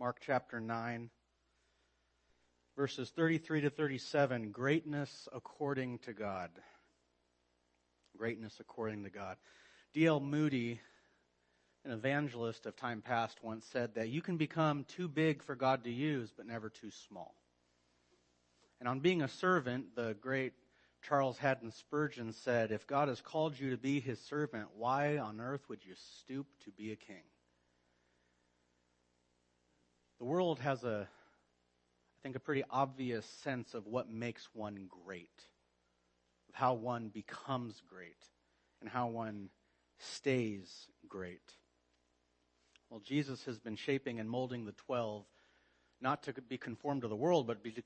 [0.00, 1.10] Mark chapter 9,
[2.76, 4.52] verses 33 to 37.
[4.52, 6.50] Greatness according to God.
[8.16, 9.36] Greatness according to God.
[9.94, 10.20] D.L.
[10.20, 10.80] Moody,
[11.84, 15.82] an evangelist of time past, once said that you can become too big for God
[15.82, 17.34] to use, but never too small.
[18.78, 20.52] And on being a servant, the great
[21.02, 25.40] Charles Haddon Spurgeon said, If God has called you to be his servant, why on
[25.40, 27.24] earth would you stoop to be a king?
[30.18, 35.44] The world has a, I think, a pretty obvious sense of what makes one great,
[36.48, 38.24] of how one becomes great,
[38.80, 39.48] and how one
[39.98, 41.52] stays great.
[42.90, 45.24] Well, Jesus has been shaping and molding the twelve
[46.00, 47.82] not to be conformed to the world, but, be to,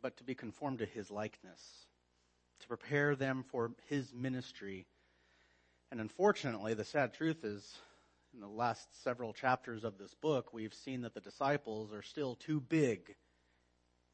[0.00, 1.60] but to be conformed to his likeness,
[2.60, 4.86] to prepare them for his ministry.
[5.90, 7.76] And unfortunately, the sad truth is,
[8.34, 12.34] in the last several chapters of this book, we've seen that the disciples are still
[12.34, 13.14] too big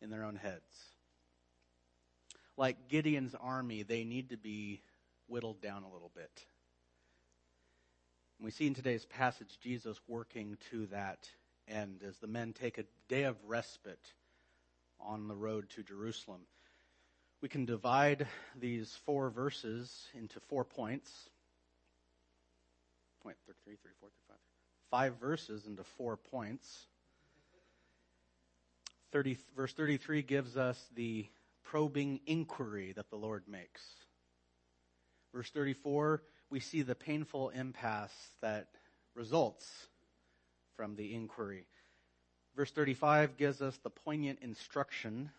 [0.01, 0.63] in their own heads.
[2.57, 4.83] Like Gideon's army, they need to be
[5.27, 6.47] whittled down a little bit.
[8.39, 11.29] And we see in today's passage Jesus working to that
[11.67, 14.13] end as the men take a day of respite
[15.01, 16.41] on the road to Jerusalem.
[17.41, 18.27] We can divide
[18.59, 21.11] these four verses into four points.
[23.25, 24.37] Point 33, 34, 35.
[24.91, 26.87] Five verses into four points.
[29.13, 31.27] 30, verse 33 gives us the
[31.63, 33.81] probing inquiry that the Lord makes.
[35.33, 38.69] Verse 34, we see the painful impasse that
[39.15, 39.67] results
[40.77, 41.67] from the inquiry.
[42.55, 45.31] Verse 35 gives us the poignant instruction.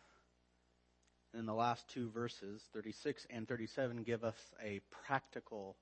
[1.33, 5.75] And the last two verses, 36 and 37, give us a practical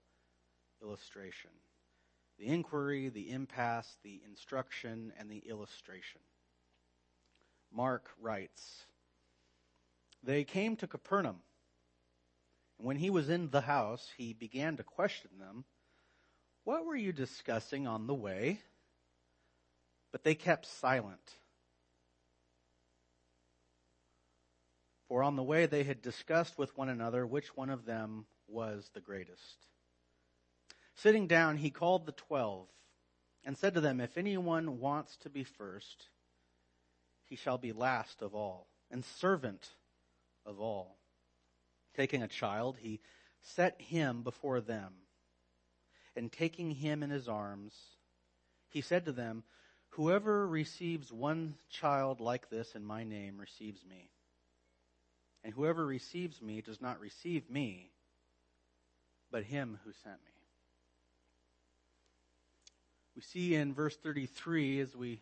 [0.82, 1.52] illustration.
[2.44, 6.20] The inquiry, the impasse, the instruction, and the illustration.
[7.72, 8.84] Mark writes,
[10.24, 11.38] They came to Capernaum.
[12.78, 15.64] And when he was in the house, he began to question them,
[16.66, 18.60] What were you discussing on the way?
[20.12, 21.32] But they kept silent.
[25.08, 28.90] For on the way they had discussed with one another which one of them was
[28.94, 29.66] the greatest.
[30.96, 32.68] Sitting down, he called the twelve
[33.44, 36.08] and said to them, If anyone wants to be first,
[37.26, 39.70] he shall be last of all and servant
[40.46, 40.98] of all.
[41.96, 43.02] Taking a child, he
[43.42, 44.94] set him before them.
[46.16, 47.74] And taking him in his arms,
[48.70, 49.44] he said to them,
[49.90, 54.12] Whoever receives one child like this in my name receives me.
[55.44, 57.92] And whoever receives me does not receive me,
[59.32, 60.33] but him who sent me.
[63.16, 65.22] We see in verse 33, as we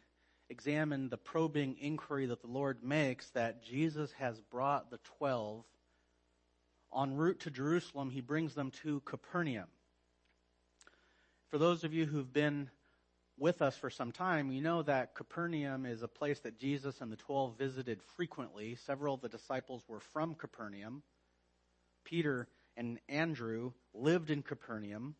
[0.49, 5.63] examine the probing inquiry that the Lord makes, that Jesus has brought the twelve.
[6.97, 9.67] En route to Jerusalem, he brings them to Capernaum.
[11.49, 12.69] For those of you who've been
[13.37, 17.11] with us for some time, you know that Capernaum is a place that Jesus and
[17.11, 18.75] the twelve visited frequently.
[18.75, 21.01] Several of the disciples were from Capernaum.
[22.03, 22.47] Peter
[22.77, 25.15] and Andrew lived in Capernaum,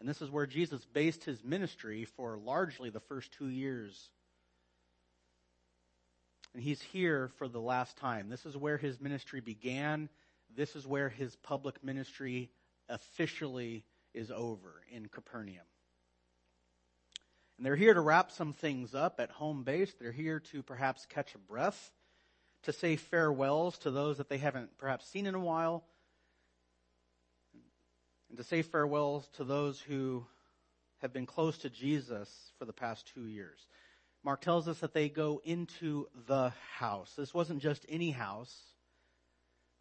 [0.00, 4.10] and this is where Jesus based his ministry for largely the first two years.
[6.54, 8.28] And he's here for the last time.
[8.28, 10.08] This is where his ministry began.
[10.54, 12.50] This is where his public ministry
[12.88, 15.66] officially is over in Capernaum.
[17.56, 19.92] And they're here to wrap some things up at home base.
[20.00, 21.90] They're here to perhaps catch a breath,
[22.62, 25.84] to say farewells to those that they haven't perhaps seen in a while,
[28.28, 30.24] and to say farewells to those who
[30.98, 33.66] have been close to Jesus for the past two years.
[34.24, 37.14] Mark tells us that they go into the house.
[37.16, 38.68] This wasn't just any house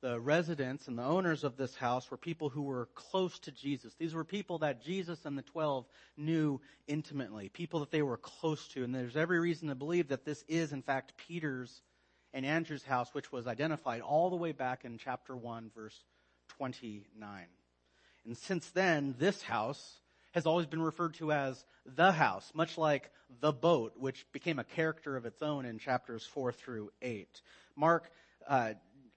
[0.02, 3.96] the residents and the owners of this house were people who were close to Jesus.
[3.96, 5.86] These were people that Jesus and the twelve
[6.16, 8.84] knew intimately, people that they were close to.
[8.84, 11.82] And there's every reason to believe that this is, in fact, Peter's
[12.34, 16.04] and Andrew's house, which was identified all the way back in chapter 1, verse
[16.58, 17.46] 29.
[18.28, 20.00] And since then, this house
[20.34, 23.10] has always been referred to as the house, much like
[23.40, 27.42] the boat, which became a character of its own in chapters 4 through 8.
[27.78, 28.12] Mark
[28.48, 28.74] uh,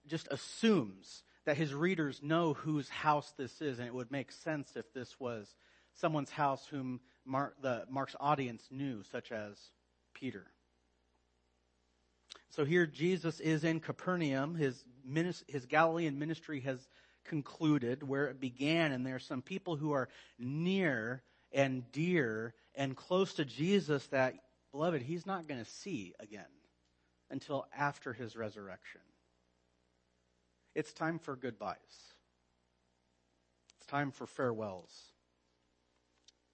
[0.07, 4.77] just assumes that his readers know whose house this is, and it would make sense
[4.77, 5.53] if this was
[5.95, 9.59] someone's house whom Mark, the, Mark's audience knew, such as
[10.15, 10.47] Peter.
[12.51, 14.55] So here Jesus is in Capernaum.
[14.55, 14.85] His,
[15.49, 16.79] his Galilean ministry has
[17.25, 20.09] concluded where it began, and there are some people who are
[20.39, 21.23] near
[21.53, 24.35] and dear and close to Jesus that
[24.73, 26.45] beloved, he's not going to see again
[27.31, 29.01] until after his resurrection.
[30.75, 31.77] It's time for goodbyes.
[33.79, 34.93] It's time for farewells.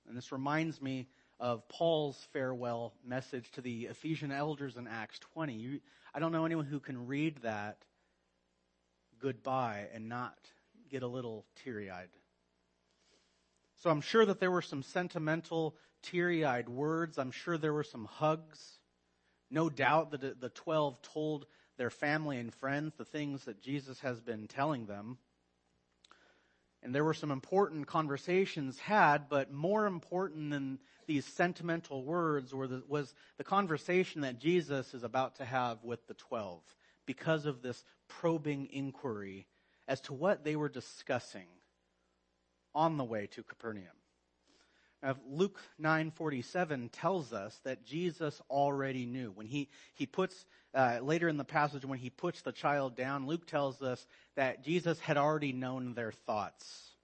[0.08, 1.08] And this reminds me
[1.38, 5.52] of Paul's farewell message to the Ephesian elders in Acts 20.
[5.54, 5.80] You,
[6.14, 7.78] I don't know anyone who can read that
[9.18, 10.38] goodbye and not
[10.90, 12.08] get a little teary eyed.
[13.82, 17.18] So I'm sure that there were some sentimental, teary eyed words.
[17.18, 18.78] I'm sure there were some hugs.
[19.50, 21.46] No doubt that the 12 told
[21.76, 25.18] their family and friends the things that Jesus has been telling them.
[26.82, 32.82] And there were some important conversations had, but more important than these sentimental words the,
[32.88, 36.62] was the conversation that Jesus is about to have with the 12
[37.04, 39.46] because of this probing inquiry
[39.88, 41.46] as to what they were discussing
[42.74, 43.86] on the way to Capernaum.
[45.02, 49.30] Now, Luke 9:47 tells us that Jesus already knew.
[49.30, 53.26] When he he puts uh, later in the passage when he puts the child down,
[53.26, 56.96] Luke tells us that Jesus had already known their thoughts.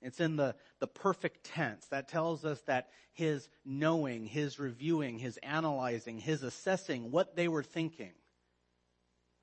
[0.00, 1.86] It's in the, the perfect tense.
[1.86, 7.64] That tells us that his knowing, his reviewing, his analyzing, his assessing what they were
[7.64, 8.12] thinking,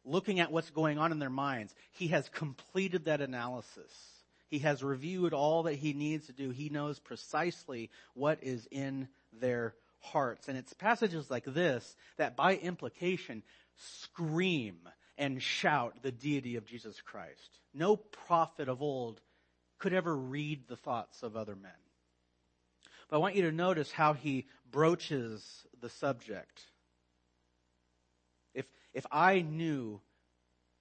[0.06, 3.92] looking at what's going on in their minds, he has completed that analysis.
[4.48, 6.52] He has reviewed all that he needs to do.
[6.52, 10.48] He knows precisely what is in their hearts.
[10.48, 13.44] And it's passages like this that by implication
[13.78, 14.78] scream
[15.18, 17.60] and shout the deity of Jesus Christ.
[17.74, 19.20] No prophet of old
[19.80, 21.72] could ever read the thoughts of other men.
[23.10, 26.62] But I want you to notice how he broaches the subject.
[28.96, 30.00] If, I knew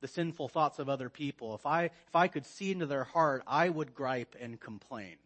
[0.01, 3.43] the sinful thoughts of other people, if I, if I could see into their heart,
[3.47, 5.17] I would gripe and complain.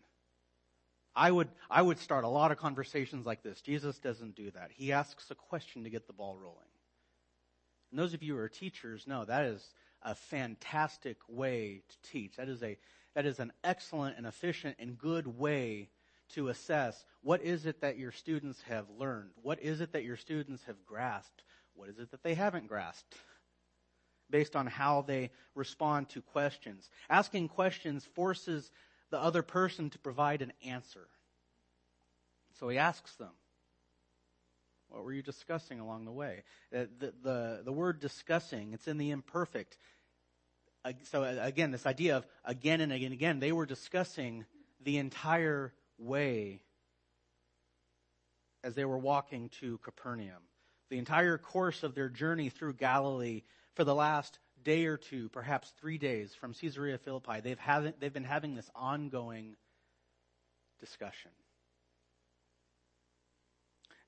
[1.14, 3.60] I would, I would start a lot of conversations like this.
[3.60, 4.70] Jesus doesn't do that.
[4.74, 6.56] He asks a question to get the ball rolling.
[7.90, 12.36] And those of you who are teachers know that is a fantastic way to teach.
[12.36, 12.78] That is a,
[13.14, 15.90] that is an excellent and efficient and good way
[16.30, 19.30] to assess what is it that your students have learned?
[19.42, 21.42] What is it that your students have grasped?
[21.78, 23.16] What is it that they haven't grasped?
[24.30, 26.90] Based on how they respond to questions.
[27.08, 28.70] Asking questions forces
[29.10, 31.08] the other person to provide an answer.
[32.60, 33.32] So he asks them,
[34.88, 36.42] what were you discussing along the way?
[36.74, 39.78] Uh, the, the, the word discussing, it's in the imperfect
[41.04, 44.44] so uh, again, this idea of again and again and again, they were discussing
[44.82, 46.62] the entire way
[48.64, 50.42] as they were walking to Capernaum.
[50.90, 53.42] The entire course of their journey through Galilee
[53.74, 58.12] for the last day or two, perhaps three days from Caesarea Philippi, they've, having, they've
[58.12, 59.56] been having this ongoing
[60.80, 61.30] discussion.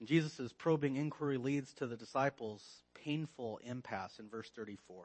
[0.03, 5.05] Jesus' probing inquiry leads to the disciples' painful impasse in verse 34.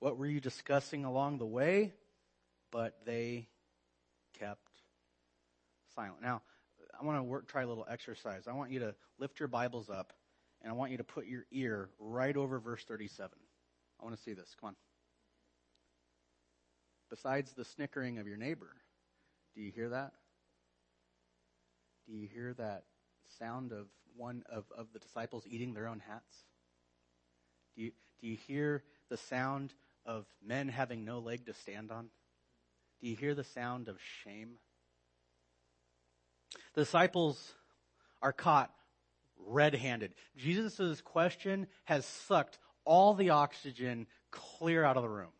[0.00, 1.92] What were you discussing along the way?
[2.70, 3.48] But they
[4.38, 4.70] kept
[5.94, 6.22] silent.
[6.22, 6.42] Now,
[7.00, 8.48] I want to work, try a little exercise.
[8.48, 10.12] I want you to lift your Bibles up,
[10.62, 13.30] and I want you to put your ear right over verse 37.
[14.00, 14.54] I want to see this.
[14.60, 14.76] Come on.
[17.10, 18.70] Besides the snickering of your neighbor,
[19.54, 20.12] do you hear that?
[22.06, 22.84] Do you hear that
[23.38, 23.86] sound of
[24.16, 26.34] one of, of the disciples eating their own hats?
[27.76, 29.72] Do you, do you hear the sound
[30.04, 32.08] of men having no leg to stand on?
[33.00, 34.56] Do you hear the sound of shame?
[36.74, 37.54] The disciples
[38.22, 38.72] are caught
[39.46, 40.14] red handed.
[40.36, 45.32] Jesus' question has sucked all the oxygen clear out of the room.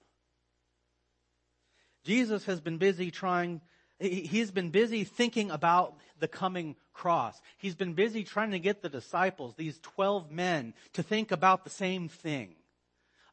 [2.04, 3.60] Jesus has been busy trying,
[3.98, 7.40] he's been busy thinking about the coming cross.
[7.58, 11.70] He's been busy trying to get the disciples, these 12 men, to think about the
[11.70, 12.54] same thing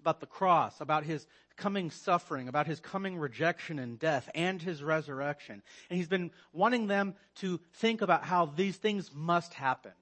[0.06, 1.26] about the cross, about his
[1.58, 5.64] coming suffering, about his coming rejection and death and his resurrection.
[5.90, 9.94] And he's been wanting them to think about how these things must happen.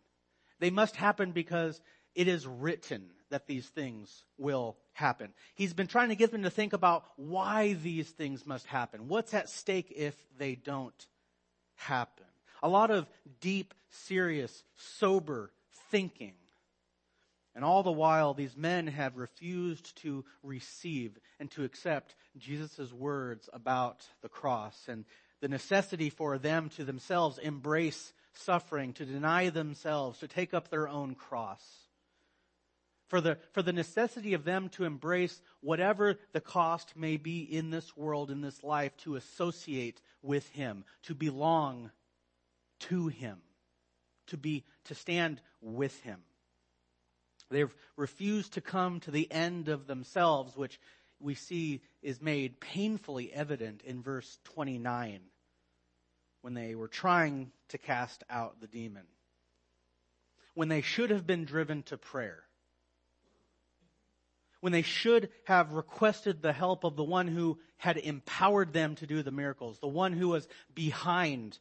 [0.59, 1.79] They must happen because
[2.15, 5.29] it is written that these things will happen.
[5.55, 9.07] He's been trying to get them to think about why these things must happen.
[9.07, 11.07] What's at stake if they don't
[11.75, 12.25] happen?
[12.61, 13.07] A lot of
[13.39, 15.53] deep, serious, sober
[15.91, 16.33] thinking
[17.55, 23.49] and all the while, these men have refused to receive and to accept Jesus' words
[23.53, 25.05] about the cross and
[25.41, 30.87] the necessity for them to themselves embrace suffering, to deny themselves, to take up their
[30.87, 31.63] own cross.
[33.07, 37.69] For the, for the necessity of them to embrace whatever the cost may be in
[37.69, 41.91] this world, in this life, to associate with Him, to belong
[42.79, 43.37] to Him.
[44.27, 46.19] to be, to stand with him.
[47.53, 50.79] They've refused to come to the end of themselves, which
[51.19, 55.21] we see is made painfully evident in verse 29
[56.41, 59.05] when they were trying to cast out the demon.
[60.55, 62.43] When they should have been driven to prayer.
[64.59, 69.07] When they should have requested the help of the one who had empowered them to
[69.07, 71.59] do the miracles, the one who was behind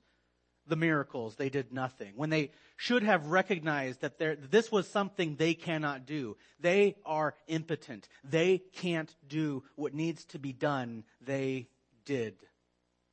[0.66, 2.12] the miracles, they did nothing.
[2.16, 6.36] When they should have recognized that this was something they cannot do.
[6.60, 8.08] They are impotent.
[8.24, 11.04] They can't do what needs to be done.
[11.20, 11.68] They
[12.04, 12.34] did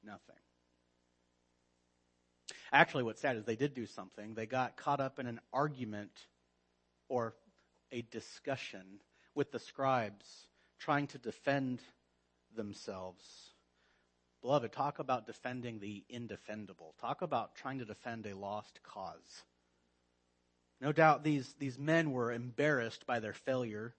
[0.04, 0.36] nothing.
[2.72, 4.36] Actually, what's sad is they did do something.
[4.36, 6.12] They got caught up in an argument
[7.08, 7.34] or
[7.92, 9.00] a discussion
[9.34, 10.26] with the scribes
[10.80, 11.82] trying to defend
[12.56, 13.24] themselves.
[14.42, 16.96] Beloved, talk about defending the indefendable.
[17.02, 19.44] Talk about trying to defend a lost cause.
[20.82, 23.94] No doubt these, these men were embarrassed by their failure.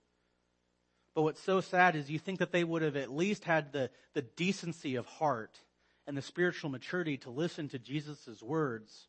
[1.14, 3.90] But what's so sad is you think that they would have at least had the,
[4.14, 5.58] the decency of heart
[6.06, 9.08] and the spiritual maturity to listen to Jesus' words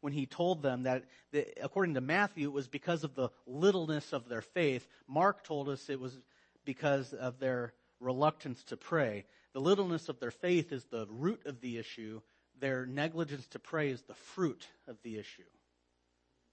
[0.00, 4.12] when he told them that, that, according to Matthew, it was because of the littleness
[4.12, 4.86] of their faith.
[5.08, 6.16] Mark told us it was
[6.64, 9.24] because of their reluctance to pray.
[9.56, 12.20] The littleness of their faith is the root of the issue.
[12.60, 15.48] Their negligence to pray is the fruit of the issue.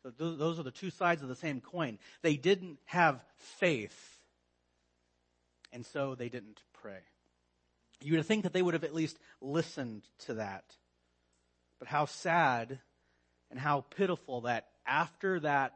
[0.02, 2.00] So those are the two sides of the same coin.
[2.22, 3.22] They didn't have
[3.60, 4.22] faith,
[5.74, 7.00] and so they didn't pray.
[8.00, 10.64] You would think that they would have at least listened to that.
[11.80, 12.80] But how sad
[13.52, 15.74] and how pitiful that after that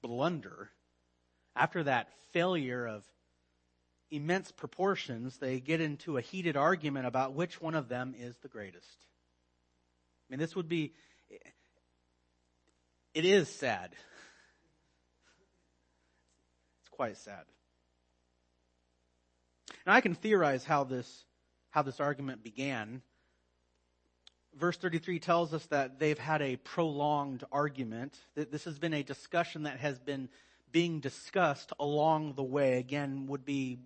[0.00, 0.70] blunder,
[1.54, 3.04] after that failure of
[4.12, 8.48] immense proportions, they get into a heated argument about which one of them is the
[8.48, 8.86] greatest.
[8.86, 10.92] I mean, this would be,
[13.14, 13.90] it is sad.
[16.82, 17.44] It's quite sad.
[19.86, 21.24] Now I can theorize how this,
[21.70, 23.00] how this argument began.
[24.54, 28.18] Verse 33 tells us that they've had a prolonged argument.
[28.34, 30.28] That this has been a discussion that has been
[30.70, 32.78] being discussed along the way.
[32.78, 33.78] Again, would be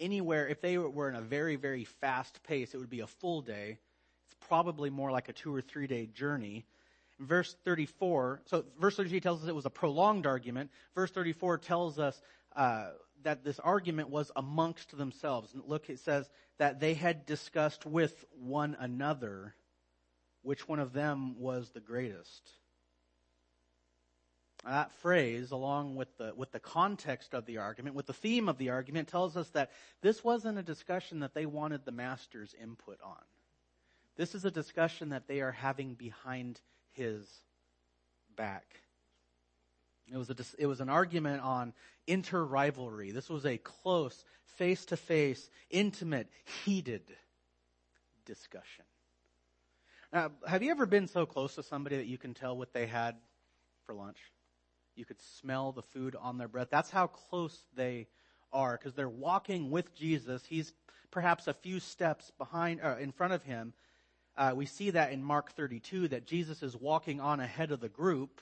[0.00, 3.40] anywhere, if they were in a very, very fast pace, it would be a full
[3.42, 3.78] day.
[4.26, 6.64] It's probably more like a two or three day journey.
[7.20, 10.70] Verse 34, so verse 33 tells us it was a prolonged argument.
[10.94, 12.20] Verse 34 tells us
[12.54, 12.90] uh,
[13.24, 15.52] that this argument was amongst themselves.
[15.52, 19.54] And look, it says that they had discussed with one another
[20.42, 22.50] which one of them was the greatest.
[24.68, 28.58] That phrase, along with the, with the context of the argument, with the theme of
[28.58, 29.70] the argument, tells us that
[30.02, 33.22] this wasn't a discussion that they wanted the master's input on.
[34.16, 36.60] This is a discussion that they are having behind
[36.90, 37.26] his
[38.36, 38.66] back.
[40.12, 41.72] It was, a, it was an argument on
[42.06, 43.10] inter rivalry.
[43.10, 44.22] This was a close,
[44.58, 46.28] face to face, intimate,
[46.64, 47.02] heated
[48.26, 48.84] discussion.
[50.12, 52.86] Now, have you ever been so close to somebody that you can tell what they
[52.86, 53.16] had
[53.86, 54.18] for lunch?
[54.98, 56.68] You could smell the food on their breath.
[56.70, 58.08] That's how close they
[58.52, 60.42] are because they're walking with Jesus.
[60.44, 60.72] He's
[61.12, 63.72] perhaps a few steps behind, uh, in front of him.
[64.36, 67.88] Uh, we see that in Mark 32 that Jesus is walking on ahead of the
[67.88, 68.40] group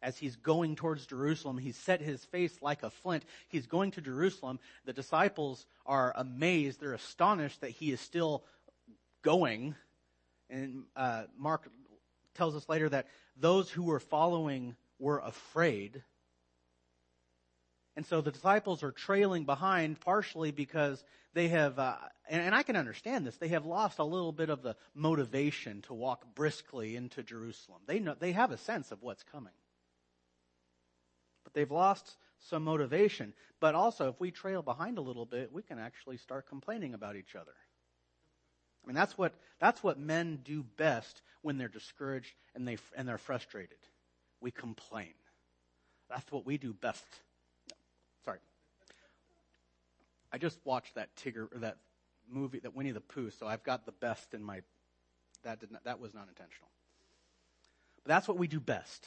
[0.00, 1.58] as he's going towards Jerusalem.
[1.58, 3.24] He's set his face like a flint.
[3.48, 4.60] He's going to Jerusalem.
[4.84, 6.80] The disciples are amazed.
[6.80, 8.44] They're astonished that he is still
[9.22, 9.74] going.
[10.48, 11.68] And uh, Mark
[12.34, 16.02] tells us later that those who were following were afraid.
[17.96, 21.02] And so the disciples are trailing behind partially because
[21.34, 21.96] they have, uh,
[22.28, 25.82] and, and I can understand this, they have lost a little bit of the motivation
[25.82, 27.80] to walk briskly into Jerusalem.
[27.86, 29.52] They know, they have a sense of what's coming.
[31.44, 32.16] But they've lost
[32.48, 33.34] some motivation.
[33.60, 37.16] But also, if we trail behind a little bit, we can actually start complaining about
[37.16, 37.52] each other.
[38.82, 43.06] I mean, that's what, that's what men do best when they're discouraged and, they, and
[43.06, 43.78] they're frustrated
[44.40, 45.14] we complain.
[46.08, 47.04] That's what we do best.
[48.24, 48.38] Sorry.
[50.32, 51.76] I just watched that Tigger, or that
[52.28, 54.60] movie, that Winnie the Pooh, so I've got the best in my,
[55.44, 56.68] that did not, that was not intentional.
[58.04, 59.06] But that's what we do best.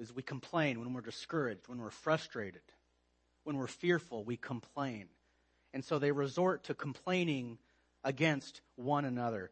[0.00, 2.62] Is we complain when we're discouraged, when we're frustrated,
[3.44, 5.06] when we're fearful, we complain.
[5.72, 7.58] And so they resort to complaining
[8.02, 9.50] against one another.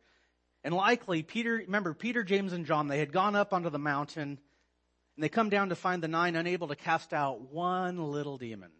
[0.64, 4.38] And likely, Peter, remember, Peter, James, and John, they had gone up onto the mountain,
[5.16, 8.70] and they come down to find the nine unable to cast out one little demon.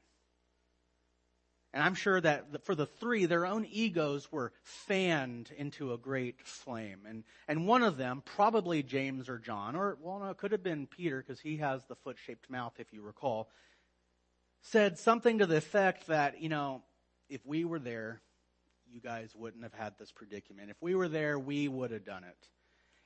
[1.75, 6.47] And I'm sure that for the three, their own egos were fanned into a great
[6.47, 7.01] flame.
[7.09, 10.63] And, and one of them, probably James or John, or, well, no, it could have
[10.63, 13.49] been Peter because he has the foot shaped mouth, if you recall,
[14.61, 16.83] said something to the effect that, you know,
[17.31, 18.21] if we were there,
[18.93, 20.71] you guys wouldn't have had this predicament.
[20.71, 22.49] If we were there, we would have done it.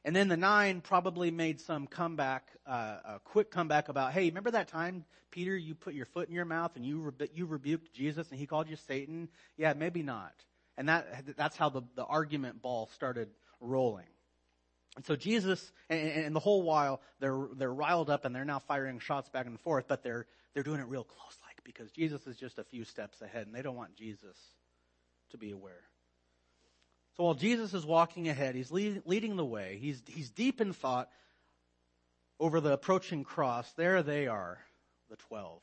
[0.05, 4.53] And then the nine probably made some comeback, uh, a quick comeback about, hey, remember
[4.53, 7.93] that time, Peter, you put your foot in your mouth and you, re- you rebuked
[7.93, 9.29] Jesus and he called you Satan?
[9.57, 10.33] Yeah, maybe not.
[10.77, 14.07] And that, that's how the, the argument ball started rolling.
[14.95, 18.61] And so Jesus, and, and the whole while, they're, they're riled up and they're now
[18.61, 22.27] firing shots back and forth, but they're, they're doing it real close like because Jesus
[22.29, 24.37] is just a few steps ahead and they don't want Jesus
[25.31, 25.83] to be aware.
[27.17, 29.79] So while Jesus is walking ahead, he's lead, leading the way.
[29.81, 31.09] He's, he's deep in thought
[32.39, 33.71] over the approaching cross.
[33.73, 34.59] There they are,
[35.09, 35.63] the twelve.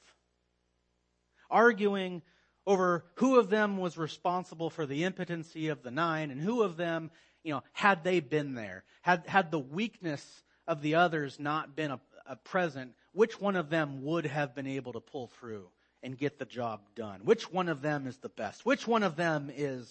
[1.52, 2.24] Arguing
[2.66, 6.78] over who of them was responsible for the impotency of the nine and who of
[6.78, 7.12] them,
[7.44, 11.92] you know, had they been there, had, had the weakness of the others not been
[11.92, 15.68] a, a present, which one of them would have been able to pull through
[16.04, 17.22] and get the job done?
[17.24, 18.66] Which one of them is the best?
[18.66, 19.90] Which one of them is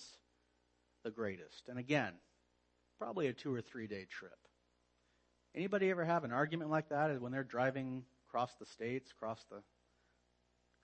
[1.02, 1.68] the greatest.
[1.68, 2.12] And again,
[2.98, 4.36] probably a two or three day trip.
[5.54, 9.62] Anybody ever have an argument like that when they're driving across the states, across the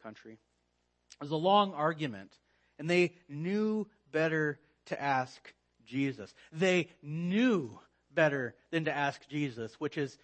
[0.03, 0.33] country?
[0.33, 2.33] It was a long argument,
[2.79, 5.53] and they knew better to ask
[5.87, 6.33] Jesus.
[6.53, 7.79] They knew
[8.13, 10.19] better than to ask Jesus, which is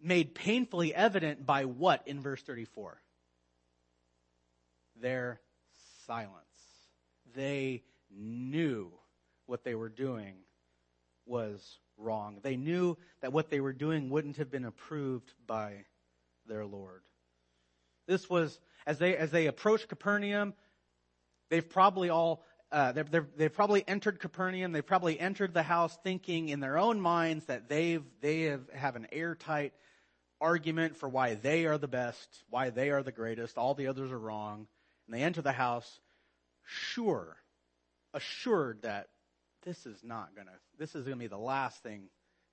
[0.00, 3.00] made painfully evident by what in verse 34?
[5.00, 5.40] Their
[6.06, 6.34] silence.
[7.34, 8.90] They knew
[9.46, 10.34] what they were doing
[11.26, 12.38] was wrong.
[12.42, 15.84] They knew that what they were doing wouldn't have been approved by
[16.46, 17.02] their Lord.
[18.06, 20.54] This was, as they, as they approached Capernaum,
[21.48, 22.42] they've probably all,
[22.72, 24.72] uh, they've, they've, they've probably entered Capernaum.
[24.72, 28.96] They've probably entered the house thinking in their own minds that they've, they have, have
[28.96, 29.72] an airtight
[30.40, 34.10] argument for why they are the best, why they are the greatest, all the others
[34.10, 34.66] are wrong.
[35.10, 35.98] And they enter the house
[36.64, 37.36] sure,
[38.14, 39.08] assured that
[39.64, 42.04] this is not going to, this is to be the last thing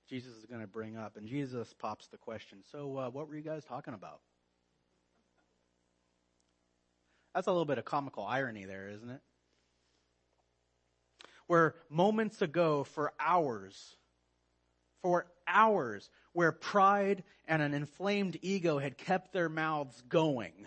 [0.08, 1.16] Jesus is going to bring up.
[1.16, 4.18] And Jesus pops the question, so uh, what were you guys talking about?
[7.32, 9.20] That's a little bit of comical irony there, isn't it?
[11.46, 13.94] Where moments ago, for hours,
[15.00, 20.66] for hours, where pride and an inflamed ego had kept their mouths going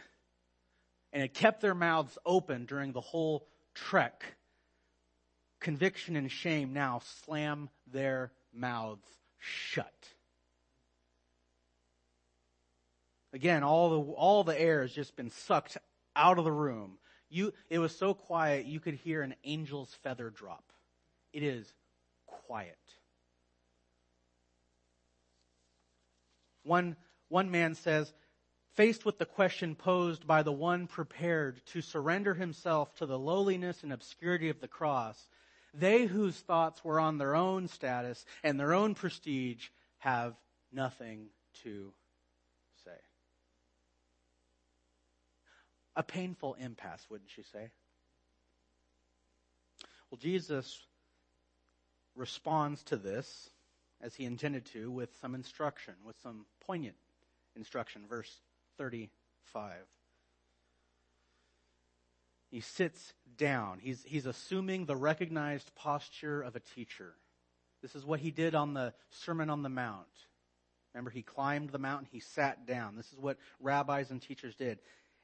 [1.13, 4.36] and had kept their mouths open during the whole trek
[5.60, 9.93] conviction and shame now slam their mouths shut.
[13.34, 15.78] Again, all the, all the air has just been sucked
[16.15, 16.97] out of the room.
[17.30, 20.65] You, it was so quiet you could hear an angel's feather drop.
[21.32, 21.71] It is
[22.26, 22.78] quiet.
[26.63, 26.97] One,
[27.30, 28.12] one man says,
[28.76, 33.84] faced with the question posed by the one prepared to surrender himself to the lowliness
[33.84, 35.28] and obscurity of the cross,
[35.74, 39.68] they whose thoughts were on their own status and their own prestige
[40.00, 40.34] have
[40.72, 41.28] nothing
[41.64, 41.92] to
[42.84, 42.92] say.
[45.96, 47.70] A painful impasse, wouldn't you say?
[50.10, 50.82] Well, Jesus
[52.16, 53.50] responds to this
[54.02, 56.96] as he intended to with some instruction, with some poignant
[57.56, 58.04] instruction.
[58.10, 58.42] Verse
[58.78, 59.74] 35.
[62.50, 63.80] He sits down.
[63.80, 67.14] He's, he's assuming the recognized posture of a teacher.
[67.82, 70.08] This is what he did on the Sermon on the Mount.
[70.94, 72.96] Remember, he climbed the mountain, he sat down.
[72.98, 74.80] This is what rabbis and teachers did.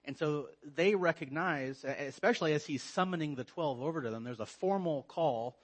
[0.05, 4.45] And so they recognize, especially as he's summoning the 12 over to them, there's a
[4.45, 5.59] formal call.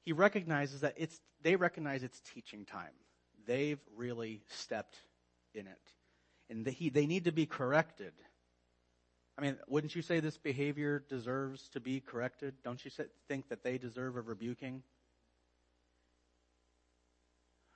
[0.00, 2.94] He recognizes that it's, they recognize it's teaching time.
[3.46, 4.96] They've really stepped
[5.54, 5.92] in it.
[6.50, 8.12] And he, they need to be corrected.
[9.36, 12.54] I mean, wouldn't you say this behavior deserves to be corrected?
[12.62, 12.90] Don't you
[13.28, 14.82] think that they deserve a rebuking?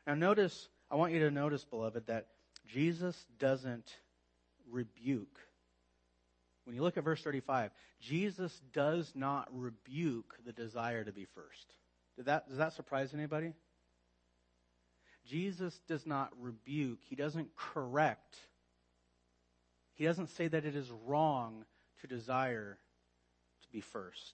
[0.07, 2.28] Now, notice, I want you to notice, beloved, that
[2.66, 3.92] Jesus doesn't
[4.70, 5.40] rebuke.
[6.64, 11.74] When you look at verse 35, Jesus does not rebuke the desire to be first.
[12.16, 13.54] Did that, does that surprise anybody?
[15.26, 18.37] Jesus does not rebuke, he doesn't correct
[19.98, 21.64] he doesn't say that it is wrong
[22.00, 22.78] to desire
[23.62, 24.32] to be first.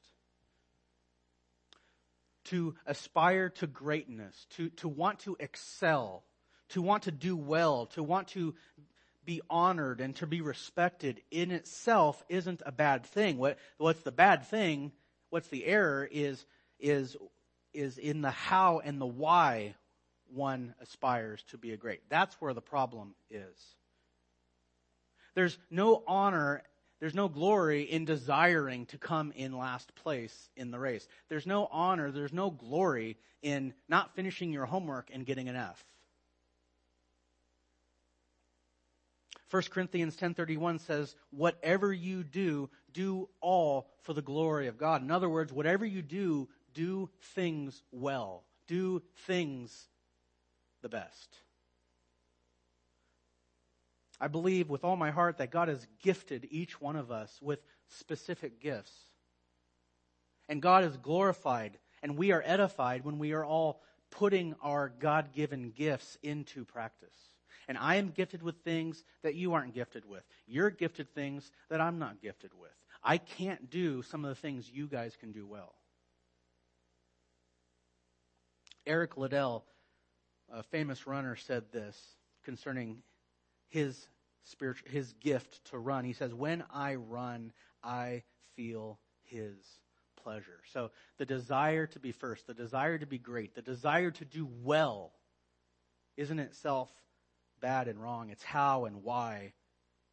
[2.44, 6.22] To aspire to greatness, to, to want to excel,
[6.68, 8.55] to want to do well, to want to
[9.24, 13.38] be honored and to be respected in itself isn't a bad thing.
[13.38, 14.92] What, what's the bad thing,
[15.31, 16.44] what's the error is,
[16.79, 17.16] is,
[17.72, 19.77] is in the how and the why
[20.31, 22.03] one aspires to be a great.
[22.11, 23.57] That's where the problem is.
[25.35, 26.62] There's no honor,
[27.01, 31.07] there's no glory in desiring to come in last place in the race.
[31.29, 35.85] There's no honor, there's no glory in not finishing your homework and getting an F.
[39.51, 45.12] 1 Corinthians 10:31 says, "Whatever you do, do all for the glory of God." In
[45.12, 48.44] other words, whatever you do, do things well.
[48.66, 49.88] Do things
[50.81, 51.44] the best.
[54.20, 57.61] I believe with all my heart that God has gifted each one of us with
[57.88, 58.92] specific gifts.
[60.48, 65.33] And God is glorified and we are edified when we are all putting our God
[65.33, 67.16] given gifts into practice.
[67.66, 70.22] And I am gifted with things that you aren't gifted with.
[70.46, 72.70] You're gifted things that I'm not gifted with.
[73.03, 75.74] I can't do some of the things you guys can do well.
[78.87, 79.64] Eric Liddell
[80.53, 81.98] a famous runner said this
[82.44, 82.98] concerning
[83.68, 84.09] his
[84.44, 86.05] spiritual, his gift to run.
[86.05, 88.22] He says, when I run, I
[88.57, 89.57] feel his
[90.22, 90.61] pleasure.
[90.72, 94.48] So the desire to be first, the desire to be great, the desire to do
[94.62, 95.12] well
[96.16, 96.90] isn't itself
[97.61, 98.31] bad and wrong.
[98.31, 99.53] It's how and why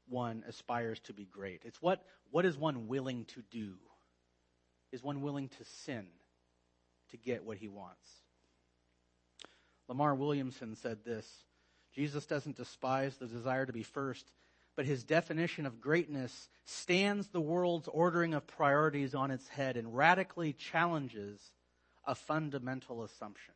[0.09, 1.61] one aspires to be great.
[1.65, 3.75] It's what, what is one willing to do?
[4.91, 6.07] Is one willing to sin
[7.11, 8.09] to get what he wants?
[9.87, 11.25] Lamar Williamson said this
[11.93, 14.31] Jesus doesn't despise the desire to be first,
[14.75, 19.95] but his definition of greatness stands the world's ordering of priorities on its head and
[19.95, 21.51] radically challenges
[22.05, 23.53] a fundamental assumption.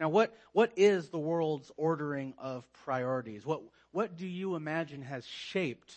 [0.00, 3.46] Now, what, what is the world's ordering of priorities?
[3.46, 5.94] What, what do you imagine has shaped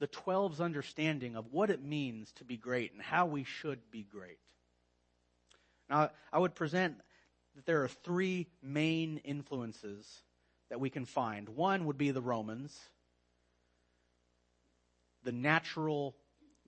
[0.00, 4.02] the 12's understanding of what it means to be great and how we should be
[4.02, 4.38] great?
[5.88, 6.96] Now, I would present
[7.54, 10.22] that there are three main influences
[10.70, 11.48] that we can find.
[11.50, 12.78] One would be the Romans,
[15.22, 16.16] the natural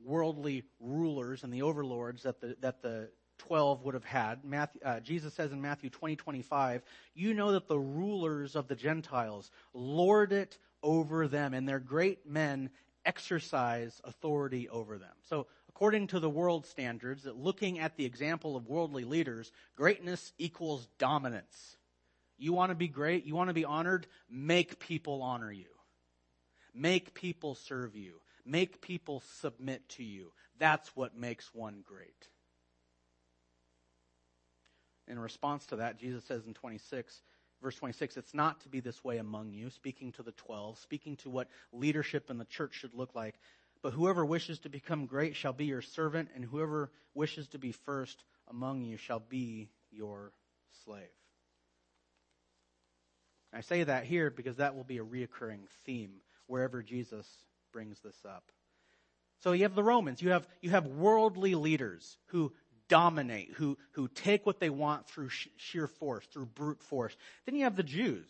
[0.05, 4.45] worldly rulers and the overlords that the, that the 12 would have had.
[4.45, 6.83] Matthew, uh, Jesus says in Matthew 20, 25,
[7.15, 12.27] you know that the rulers of the Gentiles lord it over them, and their great
[12.27, 12.71] men
[13.05, 15.15] exercise authority over them.
[15.29, 15.47] So
[15.77, 20.89] according to the world standards, that looking at the example of worldly leaders, greatness equals
[20.99, 21.77] dominance.
[22.39, 23.27] You want to be great?
[23.27, 24.07] You want to be honored?
[24.31, 25.67] Make people honor you.
[26.75, 28.23] Make people serve you.
[28.47, 30.33] Make people submit to you.
[30.59, 32.27] That's what makes one great.
[35.07, 37.21] In response to that, Jesus says in 26,
[37.63, 41.17] verse 26, it's not to be this way among you, speaking to the 12, speaking
[41.17, 43.35] to what leadership in the church should look like.
[43.83, 47.73] But whoever wishes to become great shall be your servant, and whoever wishes to be
[47.73, 50.33] first among you shall be your
[50.85, 51.09] slave.
[53.53, 56.13] I say that here because that will be a reoccurring theme
[56.47, 57.27] wherever Jesus
[57.73, 58.51] brings this up.
[59.41, 62.53] So you have the Romans, you have, you have worldly leaders who
[62.89, 67.17] dominate, who, who take what they want through sheer force, through brute force.
[67.45, 68.27] Then you have the Jews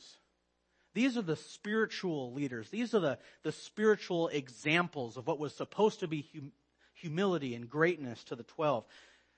[0.97, 2.71] these are the spiritual leaders.
[2.71, 6.53] These are the, the spiritual examples of what was supposed to be hum,
[6.95, 8.87] humility and greatness to the twelve.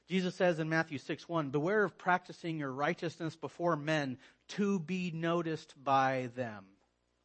[0.09, 4.19] Jesus says in Matthew 6 1, Beware of practicing your righteousness before men
[4.51, 6.65] to be noticed by them.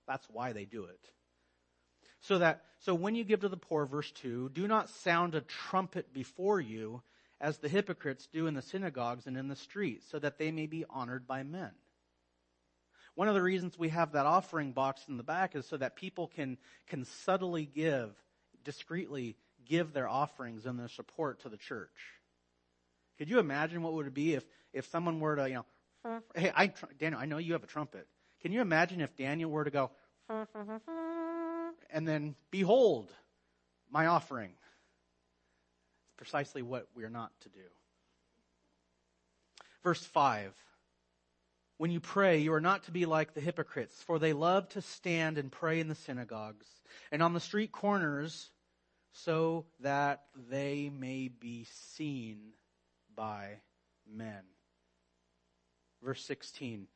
[0.07, 1.11] That's why they do it.
[2.21, 5.41] So that, so when you give to the poor, verse 2, do not sound a
[5.41, 7.03] trumpet before you
[7.39, 10.65] as the hypocrites do in the synagogues and in the streets, so that they may
[10.65, 11.73] be honored by men.
[13.15, 15.95] One of the reasons we have that offering box in the back is so that
[15.95, 18.11] people can, can subtly give,
[18.63, 21.89] discreetly give their offerings and their support to the church.
[23.17, 26.51] Could you imagine what would it be if, if someone were to, you know, hey,
[26.55, 28.07] I, Daniel, I know you have a trumpet.
[28.41, 29.91] Can you imagine if Daniel were to go,
[31.89, 33.09] and then, behold,
[33.89, 34.49] my offering?
[34.49, 37.61] It's precisely what we are not to do.
[39.83, 40.53] Verse 5
[41.83, 44.81] when you pray, you are not to be like the hypocrites, for they love to
[44.81, 46.65] stand and pray in the synagogues
[47.11, 48.51] and on the street corners
[49.11, 51.67] so that they may be
[51.97, 52.53] seen
[53.17, 53.49] by
[54.09, 54.43] men.
[56.01, 56.87] Verse 16.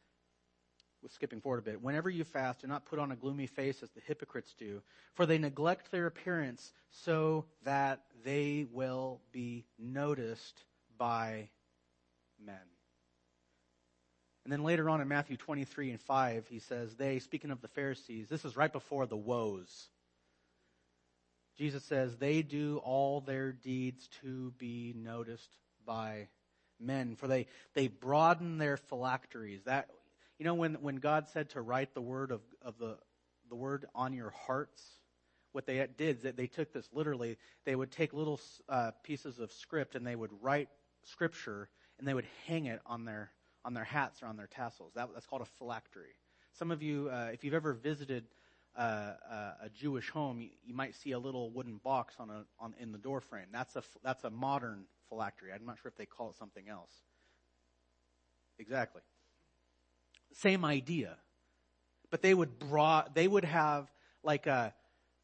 [1.04, 1.82] We're skipping forward a bit.
[1.82, 4.82] Whenever you fast, do not put on a gloomy face as the hypocrites do,
[5.16, 10.64] for they neglect their appearance so that they will be noticed
[10.98, 11.50] by
[12.42, 12.77] men.
[14.48, 17.68] And then later on in Matthew 23 and 5, he says, They, speaking of the
[17.68, 19.90] Pharisees, this is right before the woes.
[21.58, 25.50] Jesus says, They do all their deeds to be noticed
[25.86, 26.30] by
[26.80, 29.60] men, for they, they broaden their phylacteries.
[29.66, 29.90] That,
[30.40, 32.98] you know, when, when God said to write the word of, of the,
[33.50, 34.82] the word on your hearts,
[35.52, 37.38] what they did is that they took this literally.
[37.66, 40.70] They would take little uh, pieces of script and they would write
[41.04, 41.68] scripture
[42.00, 43.30] and they would hang it on their
[43.68, 44.94] on their hats or on their tassels.
[44.96, 46.16] That, that's called a phylactery.
[46.54, 48.24] Some of you, uh, if you've ever visited
[48.78, 48.80] uh,
[49.30, 52.76] uh, a Jewish home, you, you, might see a little wooden box on a on
[52.80, 53.48] in the door frame.
[53.52, 55.52] That's a that's a modern phylactery.
[55.54, 56.92] I'm not sure if they call it something else.
[58.58, 59.02] Exactly.
[60.34, 61.18] Same idea,
[62.10, 62.52] but they would
[63.14, 63.92] they would have
[64.24, 64.74] like a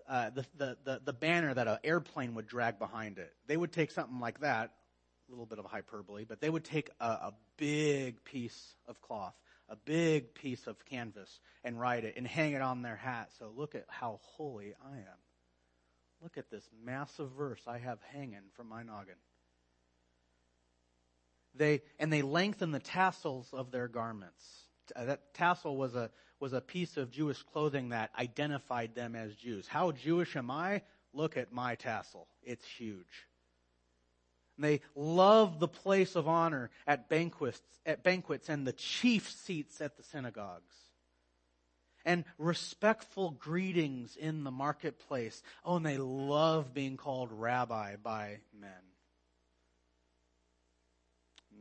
[0.10, 3.32] uh, the, the, the, the banner that an airplane would drag behind it.
[3.48, 4.72] They would take something like that,
[5.34, 9.36] little bit of hyperbole, but they would take a, a big piece of cloth,
[9.70, 13.30] a big piece of canvas, and write it and hang it on their hat.
[13.40, 15.20] So look at how holy I am.
[16.22, 19.16] Look at this massive verse I have hanging from my noggin.
[21.56, 24.44] They, and they lengthen the tassels of their garments.
[24.96, 29.36] Uh, that tassel was a, was a piece of Jewish clothing that identified them as
[29.36, 29.68] Jews.
[29.68, 30.82] How Jewish am I?
[31.14, 32.28] Look at my tassel.
[32.42, 33.28] It's huge.
[34.58, 39.82] And they love the place of honor at banquets, at banquets and the chief seats
[39.82, 40.76] at the synagogues.
[42.06, 45.42] And respectful greetings in the marketplace.
[45.64, 48.72] Oh, and they love being called rabbi by men.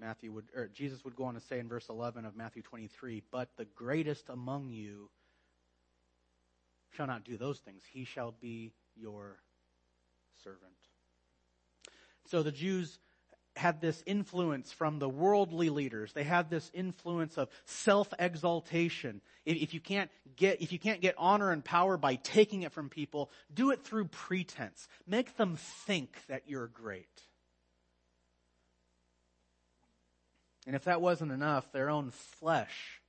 [0.00, 3.22] Matthew would, or Jesus would go on to say in verse 11 of Matthew 23,
[3.30, 5.10] but the greatest among you
[6.90, 7.82] shall not do those things.
[7.92, 9.38] He shall be your
[10.42, 10.81] servant.
[12.26, 12.98] So the Jews
[13.54, 16.12] had this influence from the worldly leaders.
[16.14, 19.20] They had this influence of self-exaltation.
[19.44, 22.88] If you can't get, if you can't get honor and power by taking it from
[22.88, 24.88] people, do it through pretense.
[25.06, 27.22] Make them think that you're great.
[30.66, 33.02] And if that wasn't enough, their own flesh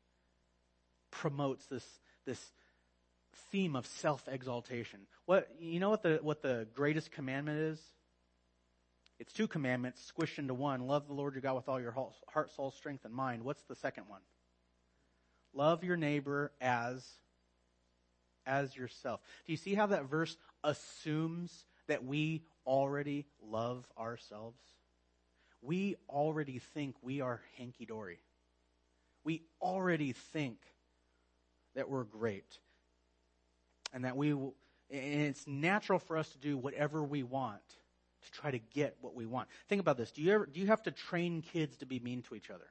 [1.12, 1.86] promotes this,
[2.26, 2.52] this
[3.52, 5.02] theme of self-exaltation.
[5.26, 7.80] What, you know what the, what the greatest commandment is?
[9.23, 10.86] It's two commandments squished into one.
[10.86, 11.95] Love the Lord your God with all your
[12.27, 13.43] heart, soul, strength, and mind.
[13.43, 14.21] What's the second one?
[15.53, 17.07] Love your neighbor as,
[18.45, 19.21] as yourself.
[19.45, 24.59] Do you see how that verse assumes that we already love ourselves?
[25.63, 28.19] we already think we are hanky dory.
[29.23, 30.57] We already think
[31.75, 32.59] that we're great.
[33.93, 34.55] And that we will,
[34.91, 37.62] and it's natural for us to do whatever we want
[38.23, 39.47] to try to get what we want.
[39.69, 40.12] Think about this.
[40.12, 42.67] Do you ever, do you have to train kids to be mean to each other?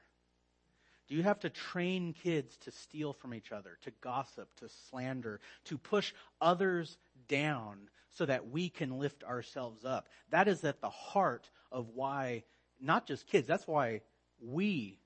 [1.08, 5.40] Do you have to train kids to steal from each other, to gossip, to slander,
[5.64, 6.96] to push others
[7.28, 10.08] down so that we can lift ourselves up?
[10.30, 12.44] That is at the heart of why
[12.80, 13.46] not just kids.
[13.46, 14.00] That's why
[14.40, 14.98] we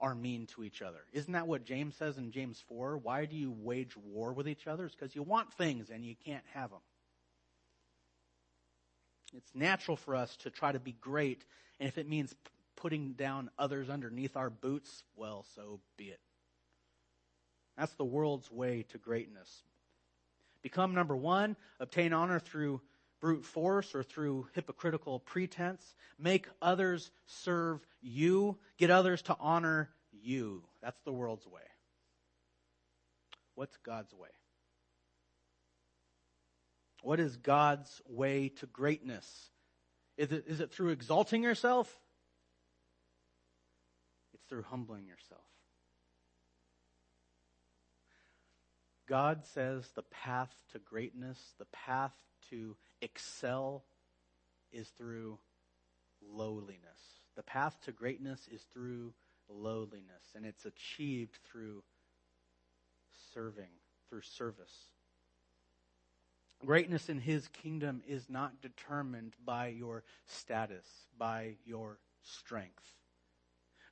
[0.00, 1.00] are mean to each other.
[1.12, 2.98] Isn't that what James says in James 4?
[2.98, 4.86] Why do you wage war with each other?
[4.86, 6.80] It's because you want things and you can't have them.
[9.36, 11.44] It's natural for us to try to be great,
[11.78, 12.34] and if it means
[12.76, 16.20] putting down others underneath our boots, well, so be it.
[17.76, 19.62] That's the world's way to greatness.
[20.62, 22.80] Become number one, obtain honor through
[23.20, 25.94] brute force or through hypocritical pretense.
[26.18, 28.58] Make others serve you.
[28.78, 30.62] Get others to honor you.
[30.82, 31.62] That's the world's way.
[33.54, 34.30] What's God's way?
[37.02, 39.50] What is God's way to greatness?
[40.16, 41.98] Is it, is it through exalting yourself?
[44.34, 45.44] It's through humbling yourself.
[49.08, 52.14] God says the path to greatness, the path
[52.50, 53.82] to excel
[54.72, 55.38] is through
[56.22, 56.78] lowliness.
[57.34, 59.12] The path to greatness is through
[59.48, 61.82] lowliness, and it's achieved through
[63.34, 63.70] serving,
[64.08, 64.92] through service.
[66.64, 70.86] Greatness in his kingdom is not determined by your status,
[71.18, 72.84] by your strength.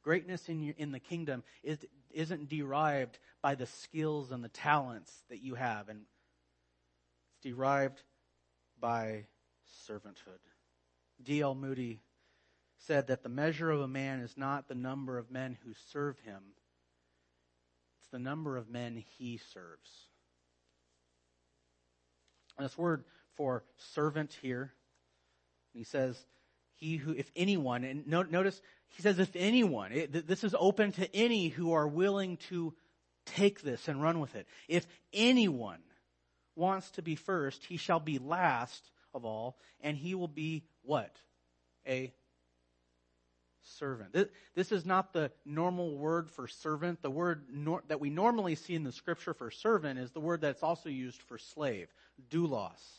[0.02, 1.78] Greatness in, your, in the kingdom is,
[2.10, 6.02] isn't derived by the skills and the talents that you have, and
[7.30, 8.02] it's derived
[8.78, 9.24] by
[9.88, 10.40] servanthood.
[11.22, 11.54] D.L.
[11.54, 12.00] Moody
[12.78, 16.18] said that the measure of a man is not the number of men who serve
[16.20, 16.42] him,
[18.00, 20.07] it's the number of men he serves.
[22.58, 23.04] And this word
[23.36, 24.72] for servant here,
[25.72, 26.18] he says,
[26.74, 30.92] he who, if anyone, and no, notice he says, if anyone, it, this is open
[30.92, 32.74] to any who are willing to
[33.26, 34.46] take this and run with it.
[34.66, 35.80] If anyone
[36.56, 41.14] wants to be first, he shall be last of all, and he will be what?
[41.86, 42.12] A
[43.62, 44.16] servant.
[44.54, 47.02] This is not the normal word for servant.
[47.02, 50.40] The word nor, that we normally see in the scripture for servant is the word
[50.40, 51.88] that's also used for slave,
[52.30, 52.98] doulos.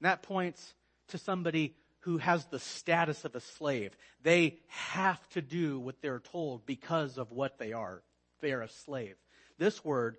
[0.00, 0.74] And that points
[1.08, 3.96] to somebody who has the status of a slave.
[4.22, 8.02] They have to do what they're told because of what they are.
[8.40, 9.16] They are a slave.
[9.58, 10.16] This word,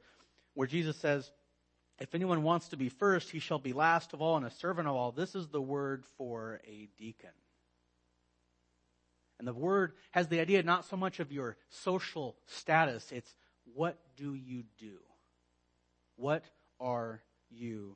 [0.53, 1.31] where Jesus says,
[1.99, 4.87] if anyone wants to be first, he shall be last of all and a servant
[4.87, 5.11] of all.
[5.11, 7.31] This is the word for a deacon.
[9.39, 13.33] And the word has the idea not so much of your social status, it's
[13.73, 14.97] what do you do?
[16.15, 16.45] What
[16.79, 17.95] are you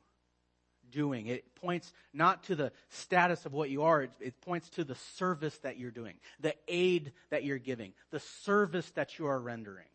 [0.92, 1.28] doing.
[1.28, 4.96] It points not to the status of what you are, it, it, points to the
[5.16, 9.86] service that you're doing, the aid that you're giving, the service that you are rendering.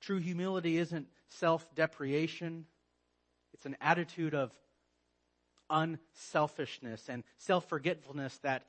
[0.00, 2.66] True humility isn't self depreciation,
[3.54, 4.52] it's an attitude of
[5.70, 8.64] unselfishness and self forgetfulness that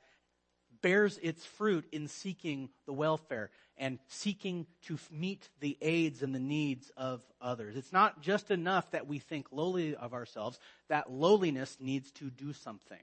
[0.80, 6.40] bears its fruit in seeking the welfare and seeking to meet the aids and the
[6.40, 7.76] needs of others.
[7.76, 10.58] It's not just enough that we think lowly of ourselves.
[10.88, 13.02] That lowliness needs to do something.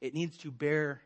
[0.00, 1.00] It needs to bear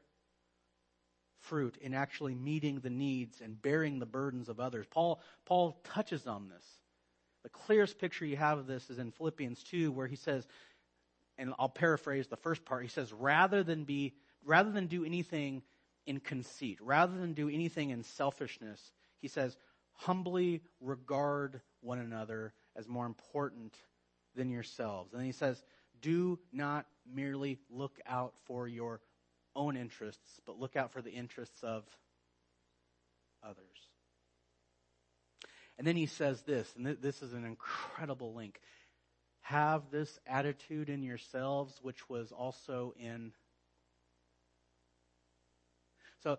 [1.38, 4.87] fruit in actually meeting the needs and bearing the burdens of others.
[4.90, 6.64] Paul, Paul touches on this.
[7.42, 10.46] The clearest picture you have of this is in Philippians 2 where he says,
[11.38, 15.62] and I'll paraphrase the first part, he says, rather than be, rather than do anything
[16.06, 18.80] in conceit, rather than do anything in selfishness,
[19.20, 19.56] he says,
[19.92, 23.74] humbly regard one another as more important
[24.34, 25.12] than yourselves.
[25.12, 25.62] And he says,
[26.00, 29.00] do not merely look out for your
[29.54, 31.84] own interests, but look out for the interests of
[33.42, 33.58] others.
[35.78, 38.60] And then he says this, and this is an incredible link.
[39.40, 43.32] Have this attitude in yourselves, which was also in
[46.22, 46.38] so,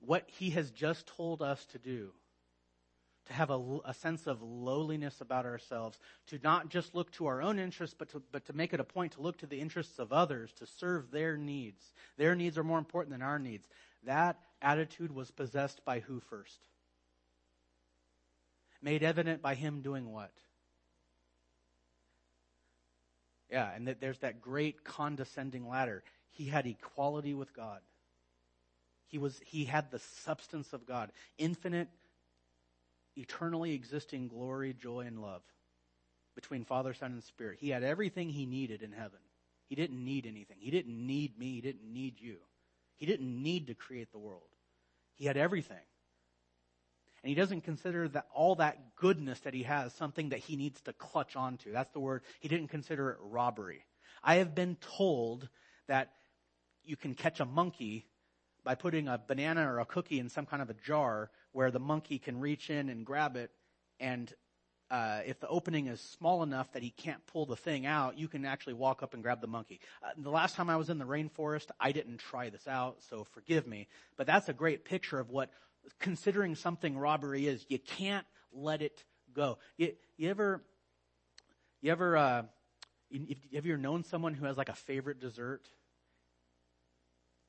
[0.00, 2.10] what he has just told us to do,
[3.26, 7.42] to have a, a, sense of lowliness about ourselves, to not just look to our
[7.42, 9.98] own interests, but to, but to make it a point to look to the interests
[9.98, 11.92] of others, to serve their needs.
[12.16, 13.68] Their needs are more important than our needs.
[14.04, 16.58] That attitude was possessed by who first?
[18.82, 20.32] Made evident by him doing what?
[23.50, 26.04] Yeah, and that there's that great condescending ladder.
[26.30, 27.80] He had equality with God.
[29.10, 31.88] He was, he had the substance of God, infinite,
[33.16, 35.42] eternally existing glory, joy, and love
[36.36, 37.58] between Father, Son, and Spirit.
[37.60, 39.18] He had everything he needed in heaven.
[39.68, 40.56] He didn't need anything.
[40.60, 41.54] He didn't need me.
[41.54, 42.36] He didn't need you.
[42.96, 44.42] He didn't need to create the world.
[45.16, 45.76] He had everything.
[47.22, 50.80] And he doesn't consider that all that goodness that he has something that he needs
[50.82, 51.72] to clutch onto.
[51.72, 52.22] That's the word.
[52.40, 53.84] He didn't consider it robbery.
[54.22, 55.48] I have been told
[55.86, 56.12] that
[56.84, 58.06] you can catch a monkey
[58.64, 61.80] by putting a banana or a cookie in some kind of a jar where the
[61.80, 63.50] monkey can reach in and grab it
[63.98, 64.32] and
[64.90, 68.26] uh, if the opening is small enough that he can't pull the thing out, you
[68.26, 69.78] can actually walk up and grab the monkey.
[70.02, 73.22] Uh, the last time I was in the rainforest, I didn't try this out, so
[73.22, 73.86] forgive me.
[74.16, 75.50] But that's a great picture of what
[76.00, 77.64] considering something robbery is.
[77.68, 79.58] You can't let it go.
[79.76, 80.64] You, you ever,
[81.80, 82.42] you ever, uh,
[83.54, 85.68] have you ever known someone who has like a favorite dessert?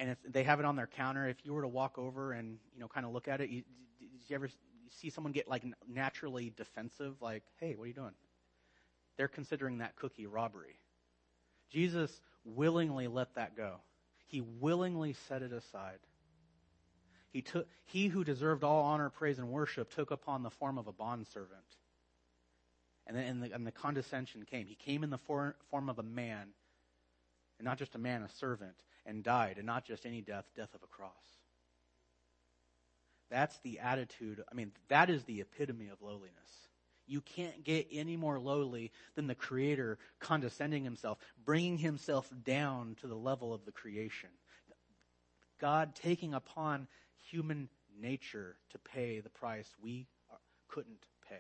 [0.02, 2.58] And if they have it on their counter, if you were to walk over and
[2.74, 3.62] you know kind of look at it, you,
[4.00, 4.50] did you ever
[4.90, 8.16] see someone get like naturally defensive, like, "Hey, what are you doing?"
[9.18, 10.80] They're considering that cookie robbery.
[11.70, 13.76] Jesus willingly let that go.
[14.26, 16.00] He willingly set it aside.
[17.30, 20.88] He took he who deserved all honor, praise, and worship took upon the form of
[20.88, 21.62] a bondservant.
[23.06, 24.66] And then and the, and the condescension came.
[24.66, 26.48] He came in the for, form of a man,
[27.60, 30.74] and not just a man, a servant and died, and not just any death, death
[30.74, 31.12] of a cross.
[33.30, 34.44] That's the attitude.
[34.52, 36.32] I mean, that is the epitome of lowliness.
[37.08, 43.08] You can't get any more lowly than the Creator condescending Himself, bringing Himself down to
[43.08, 44.30] the level of the creation.
[45.60, 46.88] God taking upon
[47.30, 47.70] human
[48.00, 50.08] nature to pay the price we
[50.68, 51.36] couldn't pay.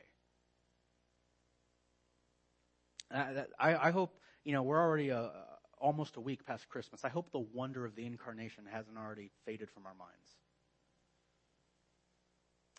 [3.60, 5.32] I, I, hope, you know, we're already a,
[5.82, 7.04] almost a week past Christmas.
[7.04, 10.14] I hope the wonder of the incarnation hasn't already faded from our minds.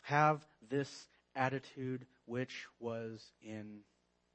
[0.03, 3.81] Have this attitude which was in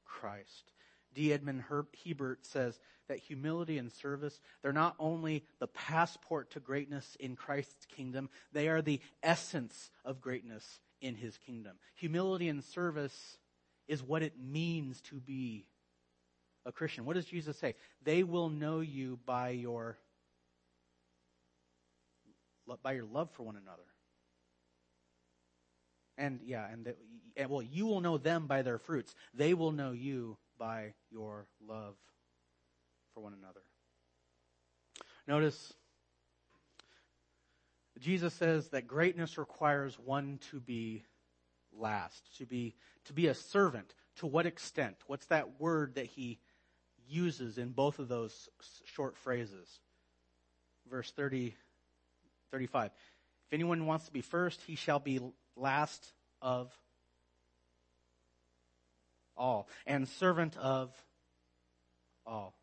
[0.05, 0.71] Christ.
[1.13, 1.33] D.
[1.33, 7.35] Edmond Hiebert says that humility and service, they're not only the passport to greatness in
[7.35, 11.77] Christ's kingdom, they are the essence of greatness in his kingdom.
[11.95, 13.37] Humility and service
[13.87, 15.65] is what it means to be
[16.69, 17.03] a Christian.
[17.03, 17.75] What does Jesus say?
[18.03, 19.97] They will know you by your
[22.83, 23.83] by your love for one another.
[26.17, 26.95] And yeah, and, the,
[27.35, 29.15] and well, you will know them by their fruits.
[29.33, 31.95] They will know you by your love
[33.13, 33.61] for one another.
[35.27, 35.73] Notice
[37.99, 41.03] Jesus says that greatness requires one to be
[41.73, 43.95] last, to be to be a servant.
[44.17, 44.97] To what extent?
[45.07, 46.39] What's that word that he
[47.09, 48.49] uses in both of those
[48.85, 49.67] short phrases?
[50.89, 51.55] Verse 30
[52.51, 52.91] 35.
[53.47, 55.19] If anyone wants to be first, he shall be
[55.55, 56.71] last of
[59.37, 60.91] all and servant of
[62.25, 62.53] all.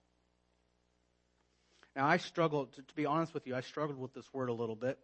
[1.97, 4.53] Now, I struggled, to, to, be honest with you, I struggled with this word a
[4.53, 4.99] little bit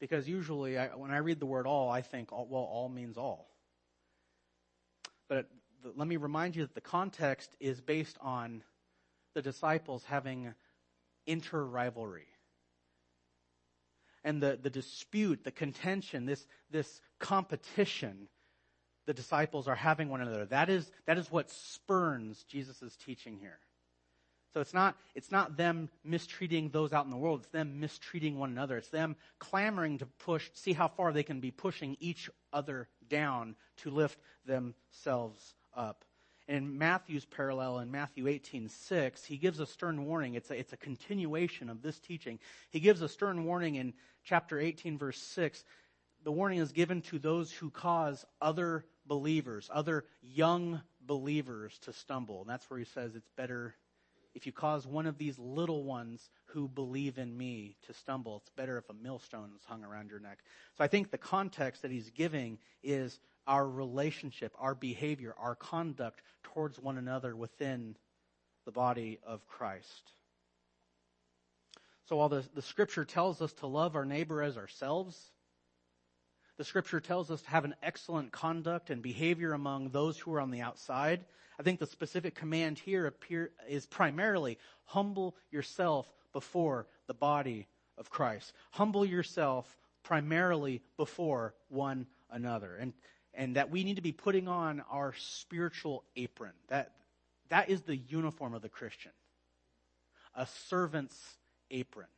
[0.00, 3.48] because usually I, when I read the word all, I think, well, all means all.
[5.28, 5.48] But
[5.96, 8.62] let me remind you that the context is based on
[9.34, 10.54] the disciples having
[11.26, 12.26] inter rivalry
[14.24, 18.28] and the, the dispute, the contention, this, this competition
[19.06, 20.44] the disciples are having one another.
[20.44, 23.58] That is, that is what spurns Jesus' teaching here.
[24.54, 27.40] So it's not, it's not them mistreating those out in the world.
[27.40, 28.76] It's them mistreating one another.
[28.76, 33.56] It's them clamoring to push, see how far they can be pushing each other down
[33.78, 36.04] to lift themselves up.
[36.48, 40.34] in Matthew's parallel in Matthew 18, 6, he gives a stern warning.
[40.34, 42.40] It's a, it's a continuation of this teaching.
[42.70, 43.92] He gives a stern warning in
[44.24, 45.64] chapter 18, verse 6,
[46.22, 52.42] the warning is given to those who cause other believers, other young believers to stumble.
[52.42, 53.74] And that's where he says it's better
[54.34, 58.50] if you cause one of these little ones who believe in me to stumble, it's
[58.50, 60.38] better if a millstone is hung around your neck.
[60.78, 63.18] So I think the context that he's giving is
[63.50, 67.96] our relationship, our behavior, our conduct towards one another within
[68.64, 70.12] the body of Christ.
[72.08, 75.32] So while the, the scripture tells us to love our neighbor as ourselves,
[76.58, 80.40] the scripture tells us to have an excellent conduct and behavior among those who are
[80.40, 81.24] on the outside.
[81.58, 87.66] I think the specific command here appear, is primarily humble yourself before the body
[87.98, 88.52] of Christ.
[88.70, 92.76] Humble yourself primarily before one another.
[92.76, 92.92] And,
[93.34, 96.52] and that we need to be putting on our spiritual apron.
[96.68, 96.92] That,
[97.48, 99.12] that is the uniform of the Christian.
[100.34, 101.18] A servant's
[101.70, 102.08] apron.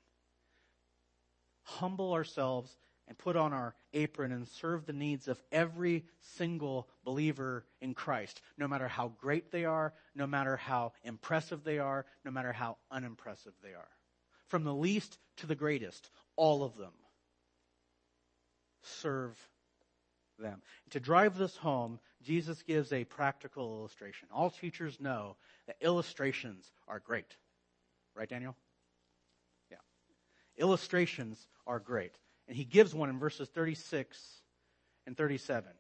[1.64, 2.76] Humble ourselves
[3.08, 8.40] and put on our apron and serve the needs of every single believer in Christ,
[8.56, 12.76] no matter how great they are, no matter how impressive they are, no matter how
[12.90, 13.88] unimpressive they are.
[14.48, 16.92] From the least to the greatest, all of them.
[18.82, 19.36] Serve
[20.42, 20.60] them.
[20.90, 24.28] To drive this home, Jesus gives a practical illustration.
[24.32, 25.36] All teachers know
[25.66, 27.36] that illustrations are great.
[28.14, 28.54] Right, Daniel?
[29.70, 29.78] Yeah.
[30.58, 32.12] Illustrations are great.
[32.48, 34.18] And he gives one in verses 36
[35.06, 35.70] and 37.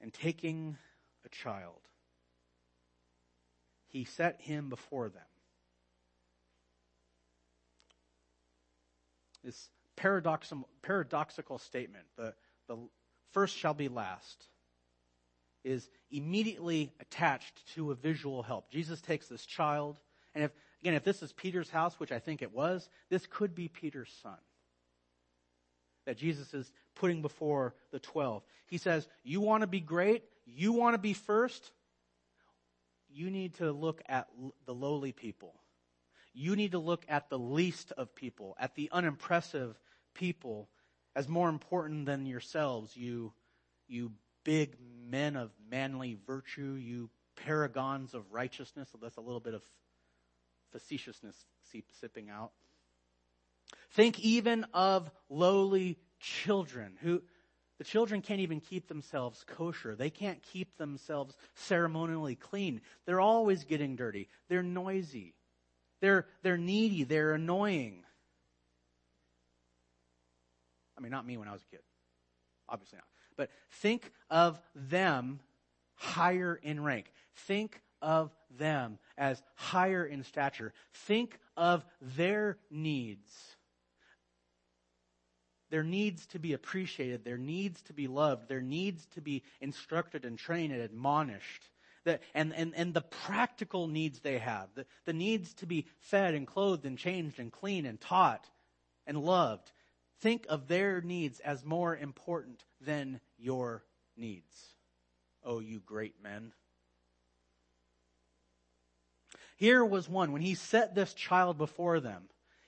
[0.00, 0.76] And taking
[1.24, 1.80] a child,
[3.88, 5.22] he set him before them.
[9.42, 9.68] This
[10.00, 12.34] paradoxical, paradoxical statement, the,
[12.68, 12.76] the
[13.32, 14.46] first shall be last,
[15.62, 18.70] is immediately attached to a visual help.
[18.70, 19.98] Jesus takes this child,
[20.34, 23.54] and if Again, if this is Peter's house, which I think it was, this could
[23.54, 24.38] be Peter's son
[26.06, 28.42] that Jesus is putting before the 12.
[28.66, 30.24] He says, You want to be great?
[30.46, 31.70] You want to be first?
[33.10, 34.28] You need to look at
[34.64, 35.54] the lowly people.
[36.32, 39.78] You need to look at the least of people, at the unimpressive
[40.14, 40.68] people,
[41.14, 43.32] as more important than yourselves, you,
[43.88, 44.12] you
[44.44, 44.76] big
[45.08, 48.88] men of manly virtue, you paragons of righteousness.
[48.92, 49.62] So that's a little bit of
[50.72, 51.36] facetiousness
[52.00, 52.50] sipping out.
[53.92, 57.22] Think even of lowly children who
[57.78, 59.96] the children can't even keep themselves kosher.
[59.96, 62.82] They can't keep themselves ceremonially clean.
[63.06, 64.28] They're always getting dirty.
[64.50, 65.34] They're noisy.
[66.02, 67.04] They're, they're needy.
[67.04, 68.04] They're annoying.
[71.00, 71.80] I mean, not me when I was a kid.
[72.68, 73.06] Obviously not.
[73.36, 75.40] But think of them
[75.94, 77.10] higher in rank.
[77.34, 80.74] Think of them as higher in stature.
[80.92, 83.56] Think of their needs.
[85.70, 90.24] Their needs to be appreciated, their needs to be loved, their needs to be instructed
[90.24, 91.62] and trained and admonished.
[92.04, 96.34] the, and, and, and the practical needs they have, the, the needs to be fed
[96.34, 98.48] and clothed and changed and clean and taught
[99.06, 99.70] and loved.
[100.20, 103.82] Think of their needs as more important than your
[104.16, 104.74] needs.
[105.42, 106.52] Oh, you great men.
[109.56, 112.24] Here was one, when he set this child before them,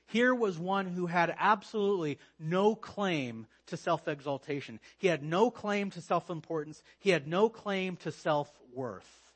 [0.06, 4.78] here was one who had absolutely no claim to self-exaltation.
[4.98, 6.82] He had no claim to self-importance.
[6.98, 9.32] He had no claim to self-worth.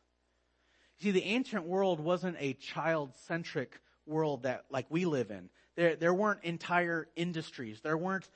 [1.01, 5.49] See, the ancient world wasn't a child-centric world that, like we live in.
[5.77, 7.81] There, there weren't entire industries.
[7.83, 8.29] There weren't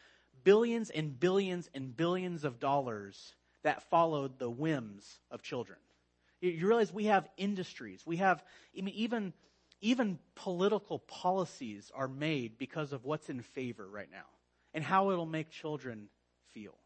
[0.44, 5.78] billions and billions and billions of dollars that followed the whims of children.
[6.40, 8.02] You, you realize we have industries.
[8.06, 8.42] We have,
[8.76, 9.32] I mean, even,
[9.80, 14.26] even political policies are made because of what's in favor right now
[14.74, 16.08] and how it'll make children
[16.52, 16.76] feel.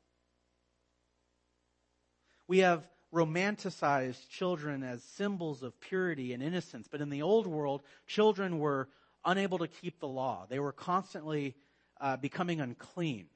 [2.47, 7.83] We have romanticized children as symbols of purity and innocence, but in the old world,
[8.07, 8.89] children were
[9.25, 10.47] unable to keep the law.
[10.49, 11.55] They were constantly
[12.01, 13.27] uh, becoming unclean.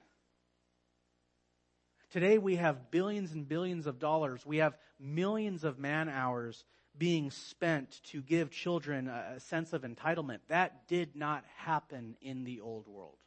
[2.10, 4.44] Today we have billions and billions of dollars.
[4.46, 6.64] We have millions of man hours
[6.96, 10.38] being spent to give children a sense of entitlement.
[10.48, 13.18] That did not happen in the old world,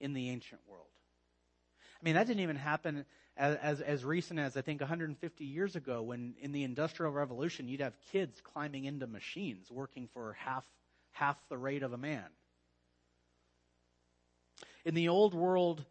[0.00, 0.86] in the ancient world.
[2.00, 3.04] I mean, that didn't even happen
[3.36, 7.68] as, as, as recent as I think 150 years ago when in the Industrial Revolution
[7.68, 10.64] you'd have kids climbing into machines working for half,
[11.12, 12.26] half the rate of a man.
[14.84, 15.84] In the old world,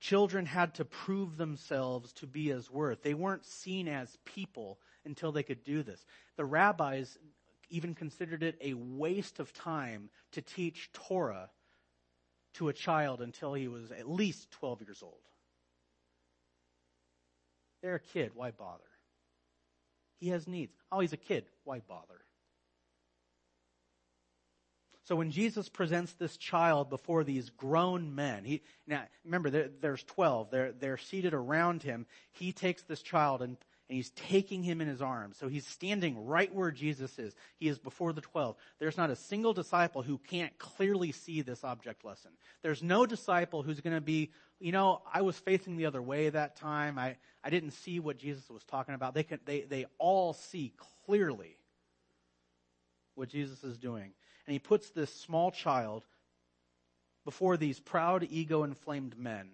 [0.00, 3.02] children had to prove themselves to be as worth.
[3.02, 6.04] They weren't seen as people until they could do this.
[6.36, 7.18] The rabbis
[7.68, 11.50] even considered it a waste of time to teach Torah
[12.54, 15.20] to a child until he was at least 12 years old.
[17.82, 18.84] They're a kid, why bother?
[20.18, 20.72] He has needs.
[20.90, 22.20] Oh, he's a kid, why bother?
[25.10, 30.04] So when Jesus presents this child before these grown men, he, now remember there, there's
[30.04, 32.06] 12, they're, they're seated around him.
[32.30, 33.56] He takes this child and,
[33.88, 35.36] and he's taking him in his arms.
[35.36, 37.34] So he's standing right where Jesus is.
[37.56, 38.54] He is before the 12.
[38.78, 42.30] There's not a single disciple who can't clearly see this object lesson.
[42.62, 44.30] There's no disciple who's going to be,
[44.60, 47.00] you know, I was facing the other way that time.
[47.00, 49.14] I, I didn't see what Jesus was talking about.
[49.14, 50.72] They can, they, they all see
[51.04, 51.56] clearly
[53.16, 54.12] what Jesus is doing
[54.50, 56.04] and he puts this small child
[57.24, 59.48] before these proud, ego inflamed men.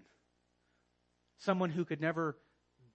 [1.41, 2.35] Someone who could never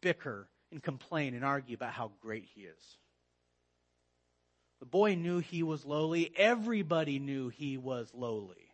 [0.01, 2.97] bicker and complain and argue about how great he is.
[4.79, 6.31] The boy knew he was lowly.
[6.35, 8.73] Everybody knew he was lowly.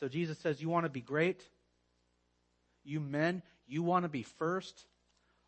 [0.00, 1.40] So Jesus says, You want to be great?
[2.82, 4.86] You men, you want to be first?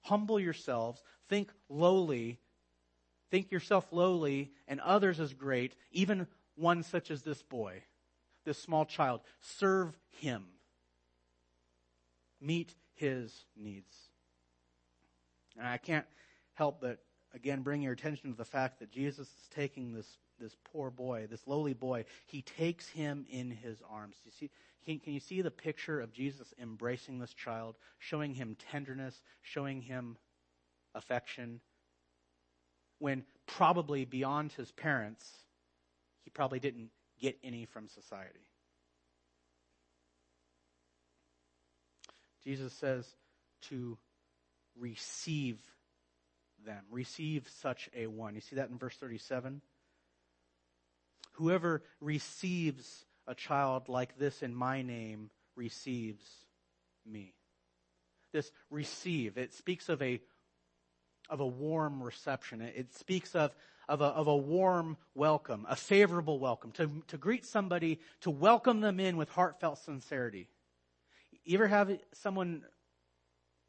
[0.03, 1.03] Humble yourselves.
[1.29, 2.39] Think lowly
[3.31, 7.83] Think yourself lowly and others as great, even one such as this boy,
[8.45, 9.21] this small child.
[9.41, 10.45] Serve him.
[12.41, 13.95] Meet his needs.
[15.59, 16.07] And I can't
[16.55, 16.99] help but,
[17.35, 21.27] again, bring your attention to the fact that Jesus is taking this, this poor boy,
[21.29, 24.17] this lowly boy, he takes him in his arms.
[24.25, 24.51] You see,
[24.85, 29.81] can, can you see the picture of Jesus embracing this child, showing him tenderness, showing
[29.81, 30.17] him
[30.95, 31.61] affection,
[32.99, 35.25] when probably beyond his parents,
[36.23, 36.91] he probably didn't
[37.21, 38.47] get any from society.
[42.43, 43.07] Jesus says
[43.69, 43.97] to
[44.79, 45.59] receive
[46.65, 48.35] them, receive such a one.
[48.35, 49.61] You see that in verse 37?
[51.33, 56.25] Whoever receives a child like this in my name receives
[57.07, 57.35] me.
[58.33, 60.21] This receive, it speaks of a
[61.29, 62.61] of a warm reception.
[62.61, 63.55] It speaks of,
[63.89, 68.81] of, a, of a warm welcome, a favorable welcome, to, to greet somebody, to welcome
[68.81, 70.49] them in with heartfelt sincerity.
[71.45, 72.63] You ever have someone,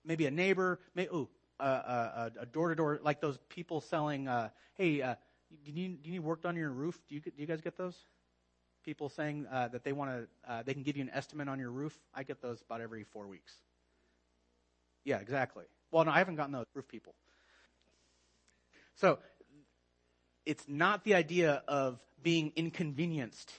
[0.03, 1.29] maybe a neighbor, may, ooh,
[1.59, 5.15] a door to door, like those people selling, uh, hey, uh,
[5.63, 6.99] do, you, do you need work done on your roof?
[7.07, 7.95] Do you, do you guys get those?
[8.83, 11.57] People saying uh, that they want to, uh, they can give you an estimate on
[11.57, 11.97] your roof.
[12.13, 13.53] I get those about every four weeks.
[15.05, 15.63] Yeah, exactly.
[15.91, 17.15] Well, no, I haven't gotten those roof people.
[18.95, 19.19] So
[20.45, 23.51] it's not the idea of being inconvenienced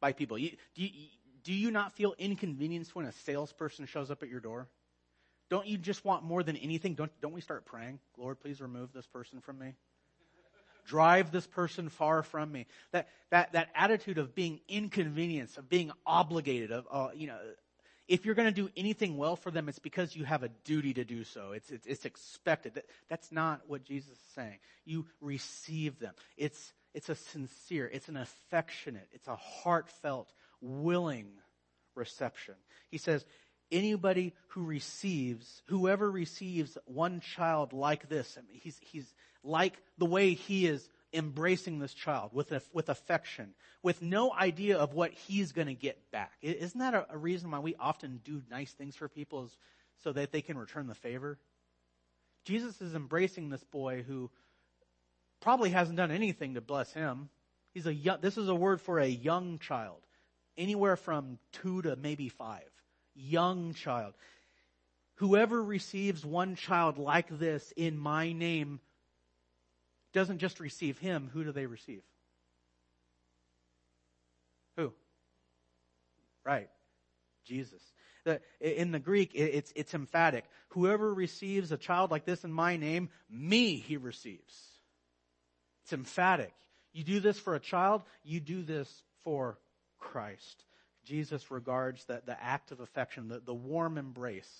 [0.00, 0.38] by people.
[0.38, 1.08] You, do, you,
[1.44, 4.68] do you not feel inconvenienced when a salesperson shows up at your door?
[5.50, 6.94] Don't you just want more than anything?
[6.94, 7.98] Don't, don't we start praying?
[8.16, 9.74] Lord, please remove this person from me.
[10.86, 12.66] Drive this person far from me.
[12.92, 17.38] That, that, that attitude of being inconvenienced, of being obligated, of, uh, you know,
[18.08, 20.94] if you're going to do anything well for them, it's because you have a duty
[20.94, 21.52] to do so.
[21.52, 22.74] It's, it's, it's expected.
[22.74, 24.58] That, that's not what Jesus is saying.
[24.84, 26.14] You receive them.
[26.36, 30.28] It's, it's a sincere, it's an affectionate, it's a heartfelt,
[30.60, 31.28] willing
[31.94, 32.54] reception.
[32.90, 33.24] He says,
[33.70, 40.06] anybody who receives, whoever receives one child like this, I mean, he's, he's like the
[40.06, 45.52] way he is embracing this child with, with affection, with no idea of what he's
[45.52, 46.32] going to get back.
[46.40, 49.56] Isn't that a, a, reason why we often do nice things for people is
[50.02, 51.38] so that they can return the favor?
[52.44, 54.30] Jesus is embracing this boy who
[55.40, 57.28] probably hasn't done anything to bless him.
[57.74, 60.00] He's a young, this is a word for a young child,
[60.56, 62.68] anywhere from two to maybe five.
[63.14, 64.14] Young child.
[65.16, 68.80] Whoever receives one child like this in my name
[70.12, 72.02] doesn't just receive him, who do they receive?
[74.76, 74.92] Who?
[76.44, 76.68] Right.
[77.44, 77.82] Jesus.
[78.60, 80.44] in the Greek, it's, it's emphatic.
[80.70, 84.54] Whoever receives a child like this in my name, me he receives.
[85.84, 86.54] It's emphatic.
[86.92, 89.58] You do this for a child, you do this for
[89.98, 90.64] Christ.
[91.04, 94.50] Jesus regards the, the act of affection, the, the warm embrace,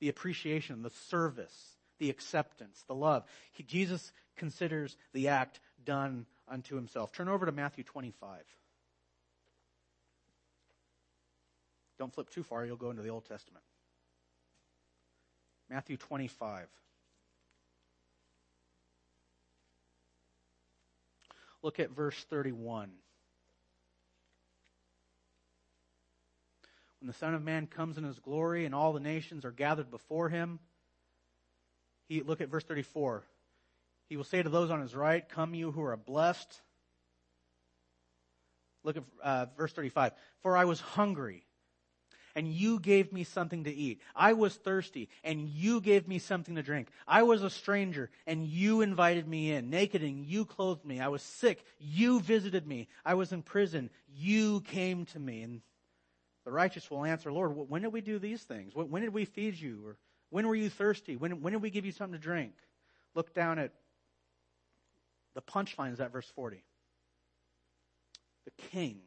[0.00, 3.24] the appreciation, the service, the acceptance, the love.
[3.52, 7.12] He, Jesus considers the act done unto himself.
[7.12, 8.40] Turn over to Matthew 25.
[11.98, 13.62] Don't flip too far, you'll go into the Old Testament.
[15.68, 16.66] Matthew 25.
[21.62, 22.90] Look at verse 31.
[27.00, 29.90] When the Son of Man comes in his glory and all the nations are gathered
[29.90, 30.58] before him,
[32.08, 33.22] he, look at verse 34.
[34.10, 36.60] He will say to those on his right, Come, you who are blessed.
[38.82, 40.12] Look at uh, verse 35.
[40.40, 41.46] For I was hungry,
[42.34, 44.00] and you gave me something to eat.
[44.16, 46.88] I was thirsty, and you gave me something to drink.
[47.06, 49.70] I was a stranger, and you invited me in.
[49.70, 50.98] Naked, and you clothed me.
[50.98, 52.88] I was sick, you visited me.
[53.04, 55.42] I was in prison, you came to me.
[55.42, 55.60] And
[56.44, 58.74] the righteous will answer, Lord, when did we do these things?
[58.74, 59.82] When did we feed you?
[59.86, 59.98] Or
[60.30, 61.14] when were you thirsty?
[61.14, 62.54] When, when did we give you something to drink?
[63.14, 63.72] Look down at
[65.34, 66.62] the punchline is at verse 40.
[68.44, 69.00] The king.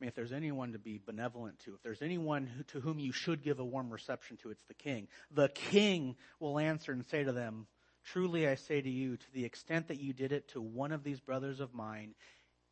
[0.00, 2.98] I mean, if there's anyone to be benevolent to, if there's anyone who, to whom
[2.98, 5.06] you should give a warm reception to, it's the king.
[5.30, 7.66] The king will answer and say to them,
[8.04, 11.04] Truly I say to you, to the extent that you did it to one of
[11.04, 12.14] these brothers of mine,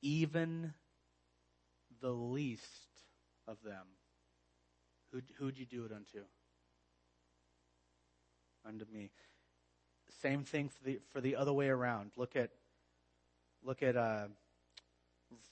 [0.02, 0.74] even
[2.00, 2.64] the least
[3.46, 3.86] of them,
[5.12, 6.24] who, who'd you do it unto?
[8.66, 9.10] unto me.
[10.22, 12.12] Same thing for the for the other way around.
[12.16, 12.50] Look at
[13.62, 14.26] look at uh,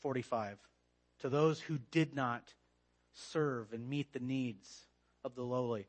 [0.01, 0.59] 45.
[1.21, 2.55] To those who did not
[3.12, 4.87] serve and meet the needs
[5.25, 5.87] of the lowly,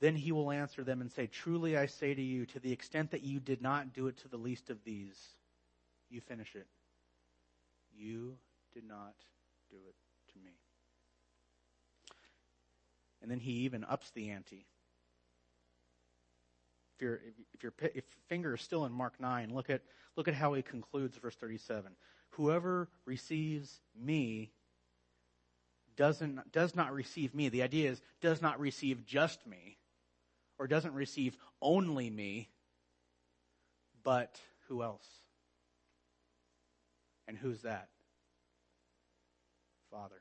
[0.00, 3.10] then he will answer them and say, Truly I say to you, to the extent
[3.12, 5.18] that you did not do it to the least of these,
[6.10, 6.66] you finish it.
[7.96, 8.36] You
[8.72, 9.14] did not
[9.70, 9.94] do it
[10.32, 10.52] to me.
[13.22, 14.66] And then he even ups the ante.
[16.96, 19.82] If, your if, your if finger is still in Mark 9, look at,
[20.16, 21.92] look at how he concludes verse 37.
[22.30, 24.52] Whoever receives me
[25.96, 27.48] doesn't, does not receive me.
[27.48, 29.78] The idea is does not receive just me
[30.58, 32.48] or doesn't receive only me,
[34.02, 35.06] but who else?
[37.26, 37.88] And who's that?
[39.90, 40.20] Father.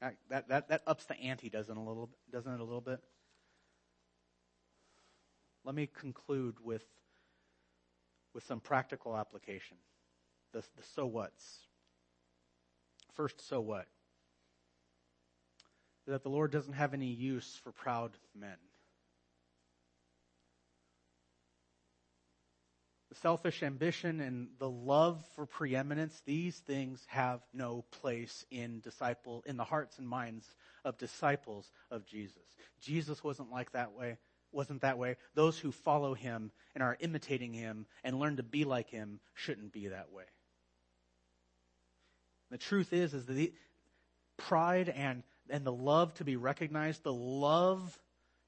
[0.00, 3.00] That, that, that ups the ante, doesn't, a little, doesn't it, a little bit?
[5.64, 6.84] Let me conclude with,
[8.32, 9.76] with some practical application.
[10.52, 11.66] The, the so what's.
[13.14, 13.86] First, so what?
[16.06, 18.56] That the Lord doesn't have any use for proud men.
[23.22, 29.56] Selfish ambition and the love for preeminence, these things have no place in disciple, in
[29.56, 30.46] the hearts and minds
[30.84, 32.56] of disciples of Jesus.
[32.80, 34.16] Jesus wasn't like that way,
[34.52, 35.16] wasn't that way.
[35.34, 39.72] Those who follow him and are imitating him and learn to be like him shouldn't
[39.72, 40.24] be that way.
[42.50, 43.52] The truth is, is that the
[44.36, 47.98] pride and, and the love to be recognized, the love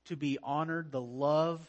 [0.06, 1.64] to be honored, the love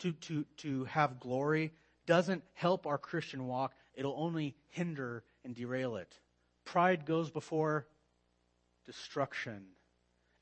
[0.00, 1.72] to, to, to have glory
[2.10, 3.72] doesn't help our Christian walk.
[3.94, 6.12] It'll only hinder and derail it.
[6.64, 7.86] Pride goes before
[8.84, 9.62] destruction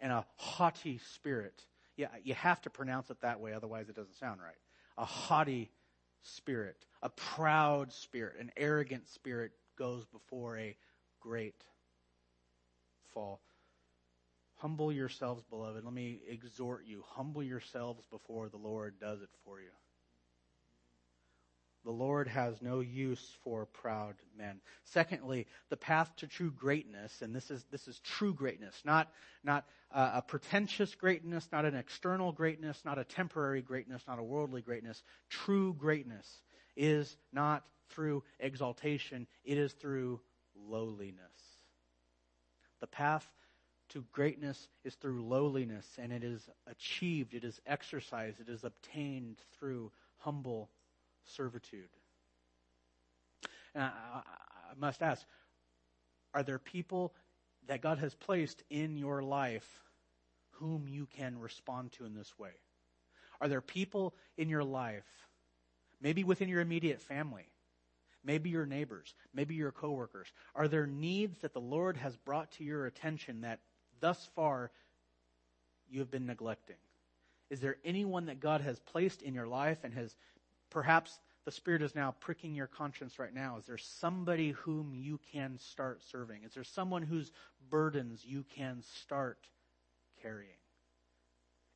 [0.01, 1.63] and a haughty spirit.
[1.99, 4.57] Yeah, you have to pronounce it that way, otherwise it doesn't sound right.
[4.97, 5.71] A haughty
[6.23, 10.75] spirit, a proud spirit, an arrogant spirit goes before a
[11.21, 11.63] great
[13.13, 13.43] fall.
[14.55, 15.85] Humble yourselves, beloved.
[15.85, 17.05] Let me exhort you.
[17.09, 19.69] Humble yourselves before the Lord does it for you.
[21.89, 24.61] The Lord has no use for proud men.
[24.85, 29.11] Secondly, the path to true greatness, and this is, this is true greatness, not,
[29.43, 34.23] not uh, a pretentious greatness, not an external greatness, not a temporary greatness, not a
[34.23, 35.03] worldly greatness.
[35.31, 36.43] True greatness
[36.77, 40.21] is not through exaltation, it is through
[40.55, 41.17] lowliness.
[42.81, 43.27] The path
[43.95, 49.39] to greatness is through lowliness, and it is achieved, it is exercised, it is obtained
[49.59, 50.69] through humble
[51.37, 51.89] servitude.
[53.75, 55.25] And I, I must ask,
[56.35, 57.15] are there people
[57.67, 59.69] that God has placed in your life
[60.53, 62.51] whom you can respond to in this way?
[63.41, 65.07] Are there people in your life,
[66.01, 67.49] maybe within your immediate family,
[68.25, 72.65] maybe your neighbors, maybe your coworkers, are there needs that the Lord has brought to
[72.65, 73.61] your attention that
[74.01, 74.71] thus far
[75.89, 76.77] you have been neglecting?
[77.51, 80.15] Is there anyone that God has placed in your life and has
[80.71, 83.57] Perhaps the Spirit is now pricking your conscience right now.
[83.59, 86.45] Is there somebody whom you can start serving?
[86.45, 87.33] Is there someone whose
[87.71, 89.39] burdens you can start
[90.23, 90.51] carrying?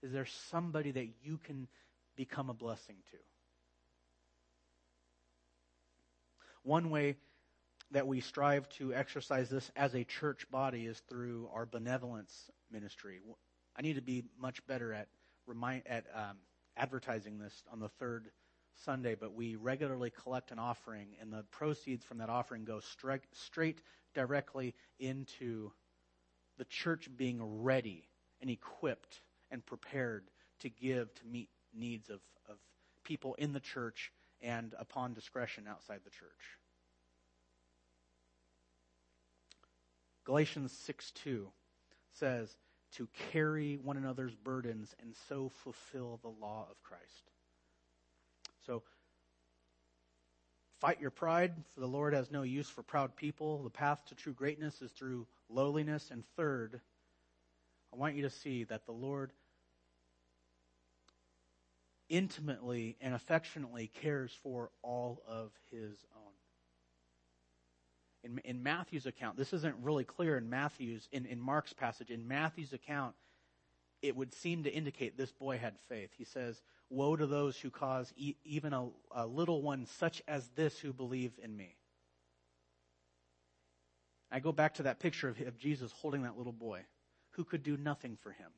[0.02, 1.68] Is there somebody that you can
[2.16, 3.16] become a blessing to?
[6.64, 7.16] One way
[7.92, 13.20] that we strive to exercise this as a church body is through our benevolence ministry.
[13.76, 15.08] I need to be much better at
[15.46, 16.36] remind at um,
[16.76, 18.30] advertising this on the third
[18.84, 23.22] Sunday, but we regularly collect an offering, and the proceeds from that offering go straight,
[23.32, 23.80] straight
[24.14, 25.70] directly into
[26.58, 28.08] the church being ready
[28.40, 29.20] and equipped
[29.50, 30.24] and prepared
[30.60, 32.56] to give to meet needs of, of
[33.04, 36.58] people in the church and upon discretion outside the church.
[40.24, 41.48] Galatians 6 2
[42.12, 42.56] says,
[42.92, 47.30] to carry one another's burdens and so fulfill the law of Christ.
[48.66, 48.82] So
[50.80, 53.62] fight your pride, for the Lord has no use for proud people.
[53.62, 56.10] The path to true greatness is through lowliness.
[56.10, 56.80] And third,
[57.92, 59.32] I want you to see that the Lord
[62.08, 66.32] intimately and affectionately cares for all of his own.
[68.24, 72.10] In, in Matthew's account, this isn't really clear in Matthew's, in, in Mark's passage.
[72.10, 73.14] In Matthew's account,
[74.02, 76.10] it would seem to indicate this boy had faith.
[76.16, 76.60] He says,
[76.92, 80.92] Woe to those who cause e- even a, a little one such as this who
[80.92, 81.76] believe in me.
[84.30, 86.82] I go back to that picture of, of Jesus holding that little boy
[87.32, 88.50] who could do nothing for him.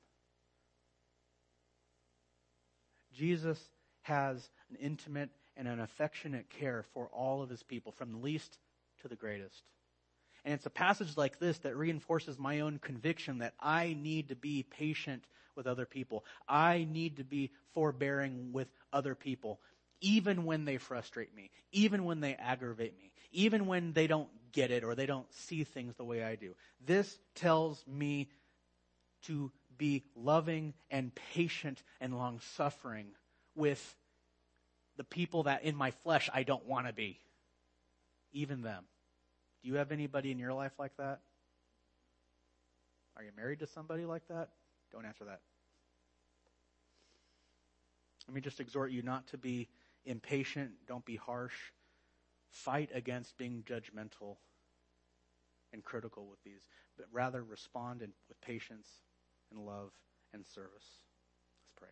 [3.12, 3.58] Jesus
[4.02, 8.58] has an intimate and an affectionate care for all of his people, from the least
[9.02, 9.62] to the greatest.
[10.44, 14.36] And it's a passage like this that reinforces my own conviction that I need to
[14.36, 15.24] be patient
[15.56, 16.24] with other people.
[16.48, 19.60] I need to be forbearing with other people,
[20.00, 24.70] even when they frustrate me, even when they aggravate me, even when they don't get
[24.70, 26.54] it or they don't see things the way I do.
[26.84, 28.28] This tells me
[29.22, 33.06] to be loving and patient and long suffering
[33.56, 33.96] with
[34.96, 37.18] the people that in my flesh I don't want to be.
[38.32, 38.84] Even them.
[39.64, 41.20] Do you have anybody in your life like that?
[43.16, 44.50] Are you married to somebody like that?
[44.92, 45.40] Don't answer that.
[48.28, 49.68] Let me just exhort you not to be
[50.04, 50.72] impatient.
[50.86, 51.54] Don't be harsh.
[52.50, 54.36] Fight against being judgmental
[55.72, 56.60] and critical with these,
[56.98, 58.88] but rather respond in, with patience
[59.50, 59.92] and love
[60.34, 60.84] and service.
[61.62, 61.88] Let's pray.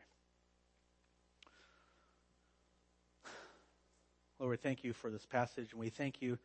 [4.38, 6.38] Lord, we thank you for this passage, and we thank you.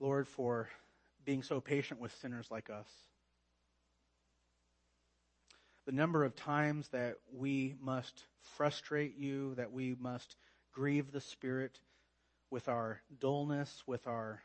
[0.00, 0.68] Lord, for
[1.24, 2.88] being so patient with sinners like us.
[5.86, 8.24] The number of times that we must
[8.56, 10.36] frustrate you, that we must
[10.72, 11.78] grieve the Spirit
[12.50, 14.42] with our dullness, with our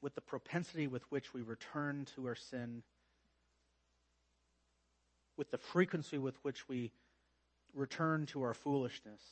[0.00, 2.82] with the propensity with which we return to our sin,
[5.36, 6.92] with the frequency with which we
[7.74, 9.22] return to our foolishness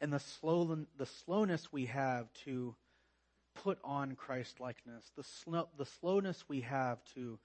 [0.00, 2.74] and the slow the slowness we have to
[3.54, 7.38] put on Christ likeness, the the slowness we have to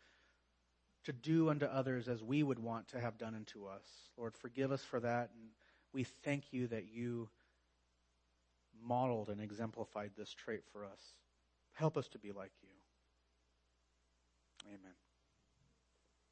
[1.04, 3.86] to do unto others as we would want to have done unto us.
[4.18, 5.50] Lord, forgive us for that, and
[5.94, 7.30] we thank you that you
[8.84, 11.00] modeled and exemplified this trait for us.
[11.74, 12.70] Help us to be like you.
[14.68, 15.11] Amen.